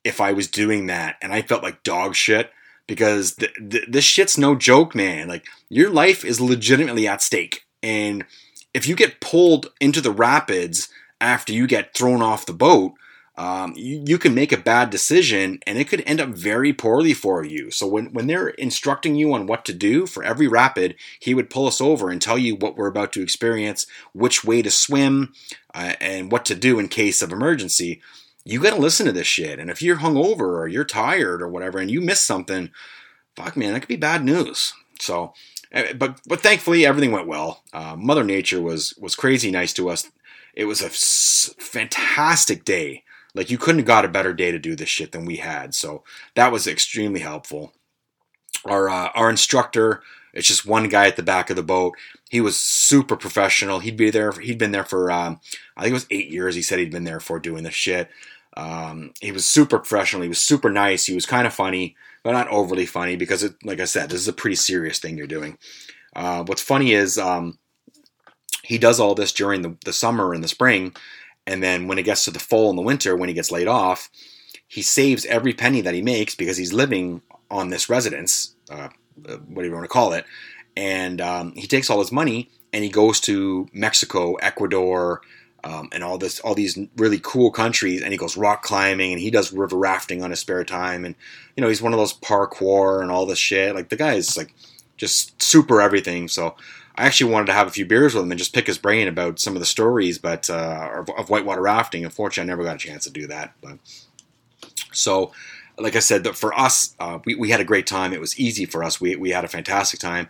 [0.04, 2.52] if I was doing that and I felt like dog shit
[2.86, 5.26] because th- th- this shit's no joke, man.
[5.26, 8.24] Like your life is legitimately at stake and
[8.72, 10.88] if you get pulled into the rapids
[11.20, 12.92] after you get thrown off the boat,
[13.38, 17.12] um, you, you, can make a bad decision and it could end up very poorly
[17.12, 17.70] for you.
[17.70, 21.50] So when, when they're instructing you on what to do for every rapid, he would
[21.50, 25.34] pull us over and tell you what we're about to experience, which way to swim,
[25.74, 28.00] uh, and what to do in case of emergency.
[28.44, 29.58] You got to listen to this shit.
[29.58, 32.70] And if you're hungover or you're tired or whatever and you miss something,
[33.34, 34.72] fuck man, that could be bad news.
[34.98, 35.34] So,
[35.72, 37.62] eh, but but thankfully everything went well.
[37.74, 40.10] Uh, Mother Nature was was crazy nice to us.
[40.54, 40.88] It was a
[41.60, 43.02] fantastic day
[43.36, 45.74] like you couldn't have got a better day to do this shit than we had.
[45.74, 46.02] So
[46.34, 47.72] that was extremely helpful.
[48.64, 51.94] Our uh, our instructor, it's just one guy at the back of the boat.
[52.30, 53.78] He was super professional.
[53.78, 54.32] He'd be there.
[54.32, 55.40] He'd been there for um,
[55.76, 56.54] I think it was eight years.
[56.54, 58.08] He said he'd been there for doing this shit.
[58.56, 60.22] Um, he was super professional.
[60.22, 61.04] He was super nice.
[61.04, 64.20] He was kind of funny, but not overly funny because, it, like I said, this
[64.20, 65.58] is a pretty serious thing you're doing.
[66.14, 67.58] Uh, what's funny is um,
[68.62, 70.96] he does all this during the, the summer and the spring,
[71.46, 73.68] and then when it gets to the fall and the winter, when he gets laid
[73.68, 74.10] off,
[74.66, 78.88] he saves every penny that he makes because he's living on this residence, uh,
[79.46, 80.24] whatever you want to call it.
[80.76, 85.22] And um, he takes all his money and he goes to Mexico, Ecuador,
[85.62, 88.02] um, and all this, all these really cool countries.
[88.02, 91.04] And he goes rock climbing and he does river rafting on his spare time.
[91.04, 91.14] And
[91.56, 93.74] you know, he's one of those parkour and all this shit.
[93.74, 94.52] Like the guy is like
[94.96, 96.28] just super everything.
[96.28, 96.56] So
[96.98, 99.06] I actually wanted to have a few beers with him and just pick his brain
[99.06, 102.04] about some of the stories, but uh, of, of, whitewater rafting.
[102.04, 103.52] Unfortunately, I never got a chance to do that.
[103.60, 103.78] But
[104.92, 105.32] so,
[105.78, 108.12] like I said, for us, uh, we, we had a great time.
[108.12, 109.00] It was easy for us.
[109.00, 110.28] We we had a fantastic time.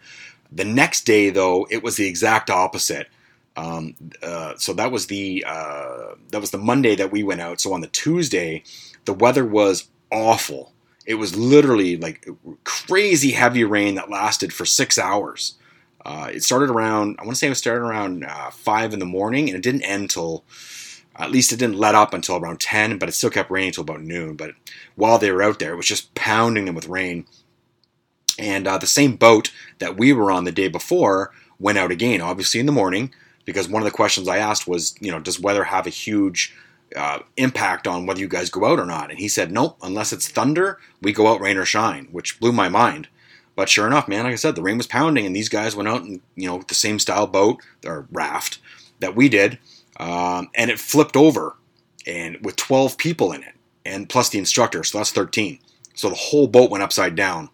[0.51, 3.09] The next day, though, it was the exact opposite.
[3.57, 7.61] Um, uh, so that was the uh, that was the Monday that we went out.
[7.61, 8.65] So on the Tuesday,
[9.05, 10.73] the weather was awful.
[11.07, 12.29] It was literally like
[12.65, 15.55] crazy heavy rain that lasted for six hours.
[16.07, 19.05] Uh, it started around, I want to say it started around uh, 5 in the
[19.05, 20.45] morning, and it didn't end until,
[21.17, 23.83] at least it didn't let up until around 10, but it still kept raining until
[23.83, 24.37] about noon.
[24.37, 24.53] But
[24.95, 27.27] while they were out there, it was just pounding them with rain.
[28.39, 29.51] And uh, the same boat
[29.81, 33.13] that we were on the day before went out again, obviously in the morning,
[33.45, 36.55] because one of the questions I asked was, you know, does weather have a huge
[36.95, 39.11] uh, impact on whether you guys go out or not?
[39.11, 42.53] And he said, nope, unless it's thunder, we go out rain or shine, which blew
[42.53, 43.09] my mind.
[43.57, 45.89] But sure enough, man, like I said, the rain was pounding, and these guys went
[45.89, 48.59] out and you know the same style boat or raft
[49.01, 49.59] that we did,
[49.99, 51.57] um, and it flipped over,
[52.07, 53.55] and with 12 people in it,
[53.85, 55.59] and plus the instructor, so that's 13.
[55.95, 57.49] So the whole boat went upside down.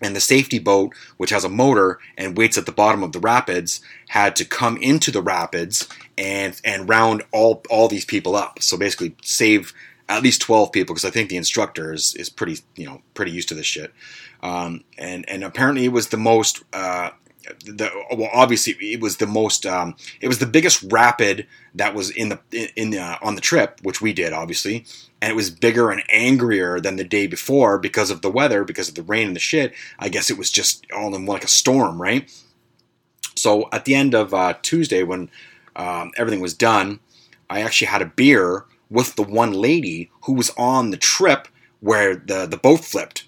[0.00, 3.18] And the safety boat, which has a motor and waits at the bottom of the
[3.18, 8.62] rapids, had to come into the rapids and and round all all these people up.
[8.62, 9.72] So basically, save
[10.08, 13.32] at least 12 people because I think the instructor is, is pretty you know pretty
[13.32, 13.92] used to this shit.
[14.42, 16.62] Um, and and apparently it was the most.
[16.72, 17.10] Uh,
[17.64, 19.64] the, well, obviously, it was the most.
[19.66, 23.40] Um, it was the biggest rapid that was in the in the, uh, on the
[23.40, 24.84] trip, which we did, obviously,
[25.20, 28.88] and it was bigger and angrier than the day before because of the weather, because
[28.88, 29.72] of the rain and the shit.
[29.98, 32.30] I guess it was just all in like a storm, right?
[33.34, 35.30] So at the end of uh, Tuesday, when
[35.76, 37.00] um, everything was done,
[37.48, 41.48] I actually had a beer with the one lady who was on the trip
[41.80, 43.24] where the the boat flipped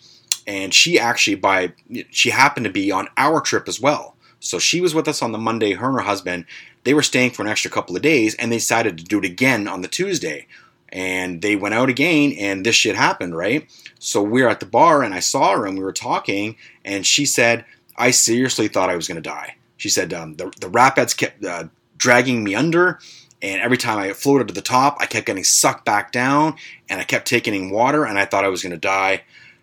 [0.47, 1.73] and she actually by
[2.11, 4.17] she happened to be on our trip as well.
[4.39, 5.75] So she was with us on the Monday.
[5.75, 6.47] Her and her husband
[6.85, 9.25] they were staying for an extra couple of days, and they decided to do it
[9.25, 10.47] again on the Tuesday.
[10.89, 13.69] And they went out again, and this shit happened, right?
[13.99, 17.07] So we are at the bar, and I saw her, and we were talking, and
[17.07, 17.65] she said,
[17.97, 21.45] "I seriously thought I was going to die." She said, um, "the the rapids kept
[21.45, 21.65] uh,
[21.97, 22.99] dragging me under."
[23.43, 26.57] And every time I floated to the top, I kept getting sucked back down,
[26.89, 29.23] and I kept taking in water, and I thought I was going to die.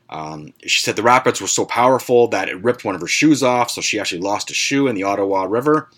[0.09, 3.43] Um, she said the rapids were so powerful that it ripped one of her shoes
[3.43, 5.89] off, so she actually lost a shoe in the Ottawa River.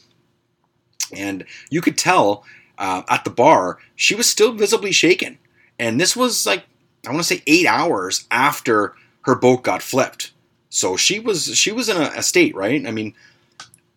[1.16, 2.44] And you could tell
[2.78, 5.38] uh, at the bar she was still visibly shaken.
[5.78, 6.66] And this was like
[7.08, 10.32] I want to say eight hours after her boat got flipped.
[10.70, 12.86] So she was she was in a, a state, right?
[12.86, 13.14] I mean,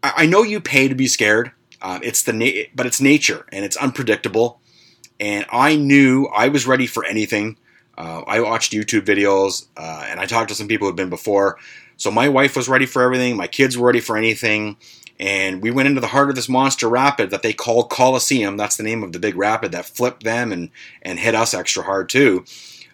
[0.02, 1.52] I, I, know you pay to be scared.
[1.80, 4.60] Uh, it's the na- but it's nature and it's unpredictable.
[5.20, 7.58] And I knew I was ready for anything.
[7.97, 11.59] Uh, I watched YouTube videos uh, and I talked to some people who've been before.
[11.97, 13.36] So my wife was ready for everything.
[13.36, 14.76] My kids were ready for anything.
[15.20, 18.57] And we went into the heart of this monster rapid that they call Coliseum.
[18.57, 20.70] That's the name of the big rapid that flipped them and,
[21.03, 22.45] and hit us extra hard too.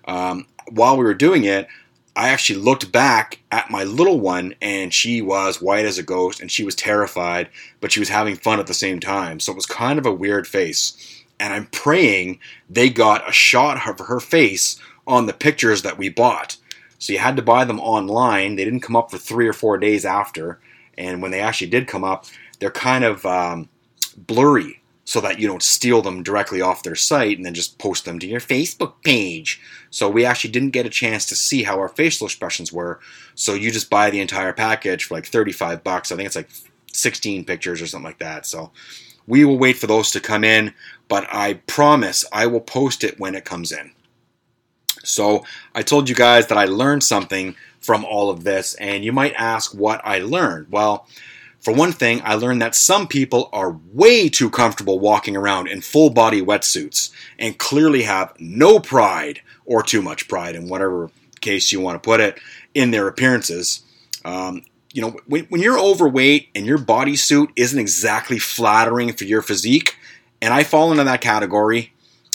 [0.06, 1.68] Um, while we were doing it,
[2.16, 6.40] I actually looked back at my little one and she was white as a ghost
[6.40, 7.48] and she was terrified,
[7.80, 9.38] but she was having fun at the same time.
[9.38, 13.88] So it was kind of a weird face and I'm praying they got a shot
[13.88, 14.78] of her face
[15.08, 16.56] on the pictures that we bought.
[16.98, 18.56] So you had to buy them online.
[18.56, 20.60] They didn't come up for three or four days after,
[20.96, 22.26] and when they actually did come up,
[22.58, 23.68] they're kind of um,
[24.16, 24.80] blurry.
[25.04, 28.18] so that you don't steal them directly off their site and then just post them
[28.18, 29.58] to your Facebook page.
[29.88, 33.00] So we actually didn't get a chance to see how our facial expressions were.
[33.34, 36.12] So you just buy the entire package for like 35 bucks.
[36.12, 36.50] I think it's like
[36.92, 38.44] 16 pictures or something like that.
[38.44, 38.70] So
[39.26, 40.74] we will wait for those to come in,
[41.08, 43.92] but I promise I will post it when it comes in.
[45.08, 45.44] So
[45.74, 49.34] I told you guys that I learned something from all of this, and you might
[49.34, 50.66] ask what I learned.
[50.70, 51.06] Well,
[51.60, 55.80] for one thing, I learned that some people are way too comfortable walking around in
[55.80, 61.72] full body wetsuits and clearly have no pride or too much pride in whatever case
[61.72, 62.38] you want to put it
[62.74, 63.82] in their appearances.
[64.24, 69.42] Um, you know, when, when you're overweight and your bodysuit isn't exactly flattering for your
[69.42, 69.96] physique,
[70.40, 71.92] and I fall into that category,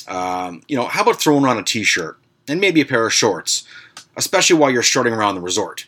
[0.08, 3.66] um, you know, how about throwing on a t-shirt and maybe a pair of shorts,
[4.16, 5.88] especially while you're strutting around the resort?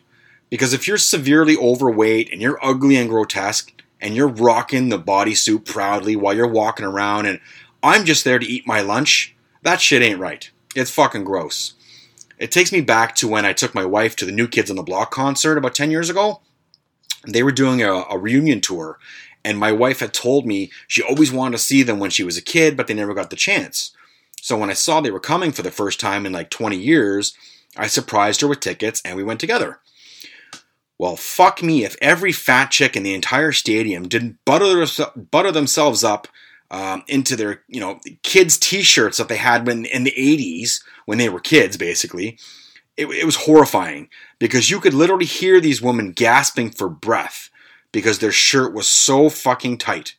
[0.49, 5.65] Because if you're severely overweight and you're ugly and grotesque and you're rocking the bodysuit
[5.65, 7.39] proudly while you're walking around and
[7.81, 10.49] I'm just there to eat my lunch, that shit ain't right.
[10.75, 11.73] It's fucking gross.
[12.37, 14.75] It takes me back to when I took my wife to the New Kids on
[14.75, 16.41] the Block concert about 10 years ago.
[17.27, 18.99] They were doing a, a reunion tour,
[19.43, 22.37] and my wife had told me she always wanted to see them when she was
[22.37, 23.94] a kid, but they never got the chance.
[24.45, 27.35] So when I saw they were coming for the first time in like 20 years,
[27.75, 29.79] I surprised her with tickets and we went together.
[30.99, 34.85] Well, fuck me if every fat chick in the entire stadium didn't butter,
[35.31, 36.27] butter themselves up
[36.69, 41.17] um, into their, you know, kids' t-shirts that they had when in the 80s when
[41.17, 42.37] they were kids, basically.
[42.95, 47.49] It, it was horrifying because you could literally hear these women gasping for breath
[47.91, 50.15] because their shirt was so fucking tight.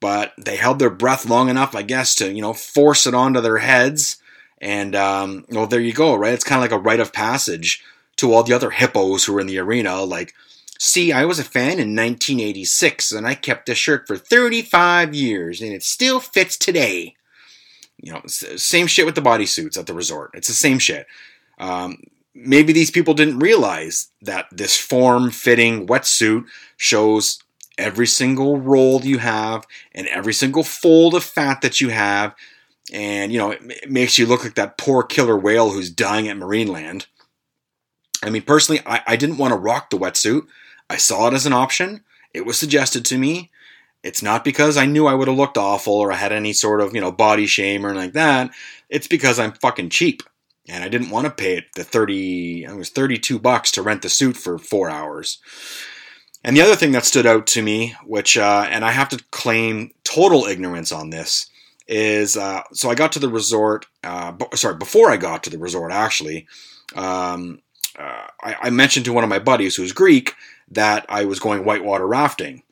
[0.00, 3.40] But they held their breath long enough, I guess, to you know force it onto
[3.40, 4.16] their heads,
[4.60, 6.34] and um, well, there you go, right?
[6.34, 7.82] It's kind of like a rite of passage
[8.16, 10.02] to all the other hippos who were in the arena.
[10.02, 10.34] Like,
[10.78, 15.62] see, I was a fan in 1986 and I kept this shirt for 35 years
[15.62, 17.14] and it still fits today.
[18.02, 20.32] You know, same shit with the bodysuits at the resort.
[20.34, 21.06] It's the same shit.
[21.58, 22.02] Um,
[22.34, 26.44] maybe these people didn't realize that this form fitting wetsuit
[26.76, 27.42] shows
[27.80, 32.34] every single roll you have and every single fold of fat that you have.
[32.92, 36.36] And, you know, it makes you look like that poor killer whale who's dying at
[36.36, 37.06] Marineland.
[38.22, 40.46] I mean, personally, I, I didn't want to rock the wetsuit.
[40.88, 42.02] I saw it as an option.
[42.34, 43.50] It was suggested to me.
[44.02, 46.80] It's not because I knew I would have looked awful or I had any sort
[46.80, 48.50] of, you know, body shame or anything like that.
[48.88, 50.22] It's because I'm fucking cheap.
[50.68, 54.02] And I didn't want to pay it the 30, it was 32 bucks to rent
[54.02, 55.38] the suit for four hours.
[56.42, 59.22] And the other thing that stood out to me, which, uh, and I have to
[59.30, 61.50] claim total ignorance on this,
[61.86, 65.50] is uh, so I got to the resort, uh, b- sorry, before I got to
[65.50, 66.46] the resort, actually,
[66.94, 67.60] um,
[67.98, 70.34] uh, I, I, mentioned to one of my buddies who's Greek
[70.70, 72.62] that I was going whitewater rafting.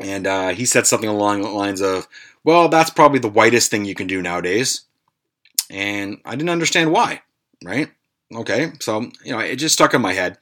[0.00, 2.06] And uh, he said something along the lines of,
[2.44, 4.82] well, that's probably the whitest thing you can do nowadays.
[5.70, 7.22] And I didn't understand why,
[7.64, 7.90] right?
[8.34, 10.38] Okay, so, you know, it just stuck in my head.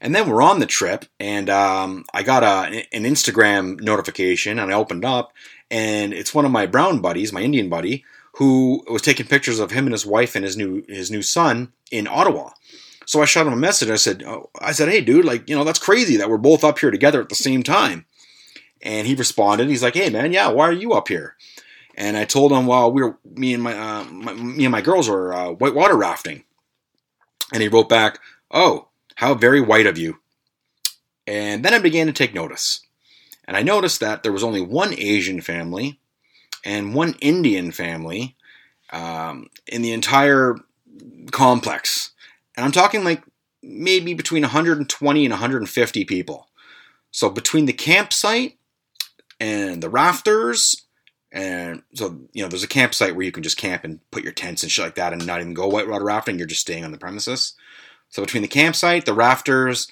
[0.00, 4.70] And then we're on the trip, and um, I got a, an Instagram notification, and
[4.70, 5.32] I opened up,
[5.70, 9.70] and it's one of my brown buddies, my Indian buddy, who was taking pictures of
[9.70, 12.50] him and his wife and his new his new son in Ottawa.
[13.06, 13.88] So I shot him a message.
[13.88, 16.64] I said, oh, I said, hey, dude, like, you know, that's crazy that we're both
[16.64, 18.04] up here together at the same time.
[18.82, 19.68] And he responded.
[19.68, 21.36] He's like, hey, man, yeah, why are you up here?
[21.96, 24.82] And I told him, well, we were me and my, uh, my me and my
[24.82, 26.44] girls were uh, whitewater rafting.
[27.52, 28.18] And he wrote back,
[28.50, 30.18] oh, how very white of you.
[31.26, 32.80] And then I began to take notice.
[33.46, 35.98] And I noticed that there was only one Asian family
[36.64, 38.36] and one Indian family
[38.90, 40.56] um, in the entire
[41.30, 42.12] complex.
[42.56, 43.22] And I'm talking like
[43.62, 46.48] maybe between 120 and 150 people.
[47.10, 48.58] So between the campsite
[49.40, 50.82] and the rafters,
[51.32, 54.32] and so you know, there's a campsite where you can just camp and put your
[54.32, 56.38] tents and shit like that, and not even go whitewater rafting.
[56.38, 57.54] You're just staying on the premises.
[58.10, 59.88] So between the campsite, the rafters,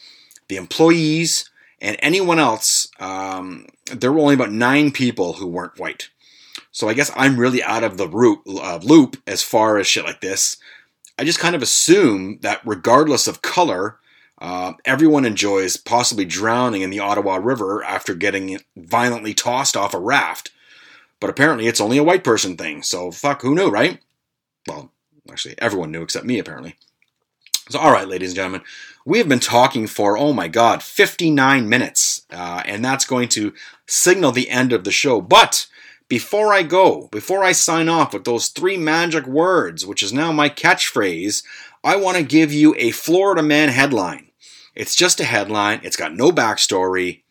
[0.49, 1.51] the employees,
[1.81, 6.09] and anyone else, um, there were only about nine people who weren't white.
[6.73, 10.05] So I guess I'm really out of the root, uh, loop as far as shit
[10.05, 10.57] like this.
[11.19, 13.99] I just kind of assume that regardless of color,
[14.41, 19.99] uh, everyone enjoys possibly drowning in the Ottawa River after getting violently tossed off a
[19.99, 20.51] raft.
[21.21, 24.01] But apparently it's only a white person thing, so fuck, who knew, right?
[24.67, 24.91] Well,
[25.31, 26.77] actually, everyone knew except me, apparently.
[27.71, 28.63] So, all right, ladies and gentlemen,
[29.07, 33.55] we have been talking for, oh my God, 59 minutes, uh, and that's going to
[33.87, 35.23] signal the end of the show.
[35.23, 35.67] But
[36.09, 40.31] before I go, before I sign off with those three magic words, which is now
[40.31, 41.43] my catchphrase,
[41.83, 44.31] I want to give you a Florida Man headline.
[44.75, 47.23] It's just a headline, it's got no backstory.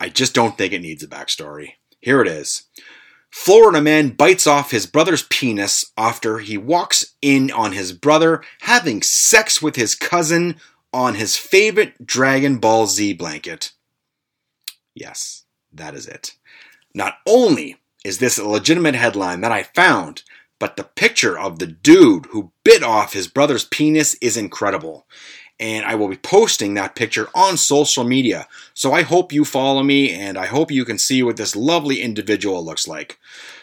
[0.00, 1.74] I just don't think it needs a backstory.
[2.00, 2.64] Here it is
[3.30, 9.02] Florida man bites off his brother's penis after he walks in on his brother having
[9.02, 10.56] sex with his cousin
[10.92, 13.72] on his favorite Dragon Ball Z blanket.
[14.94, 16.34] Yes, that is it.
[16.94, 20.22] Not only is this a legitimate headline that I found,
[20.58, 25.06] but the picture of the dude who bit off his brother's penis is incredible.
[25.60, 28.48] And I will be posting that picture on social media.
[28.74, 32.00] So I hope you follow me and I hope you can see what this lovely
[32.00, 33.18] individual looks like.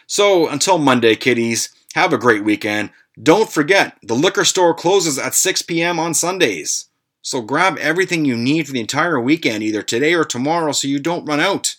[0.06, 2.92] So until Monday, kiddies, have a great weekend.
[3.22, 6.00] Don't forget, the liquor store closes at 6 p.m.
[6.00, 6.88] on Sundays.
[7.24, 11.00] So grab everything you need for the entire weekend, either today or tomorrow, so you
[11.00, 11.76] don't run out.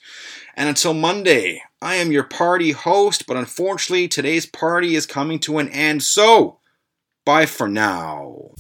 [0.57, 5.59] And until Monday, I am your party host, but unfortunately, today's party is coming to
[5.59, 6.03] an end.
[6.03, 6.59] So,
[7.25, 8.51] bye for now.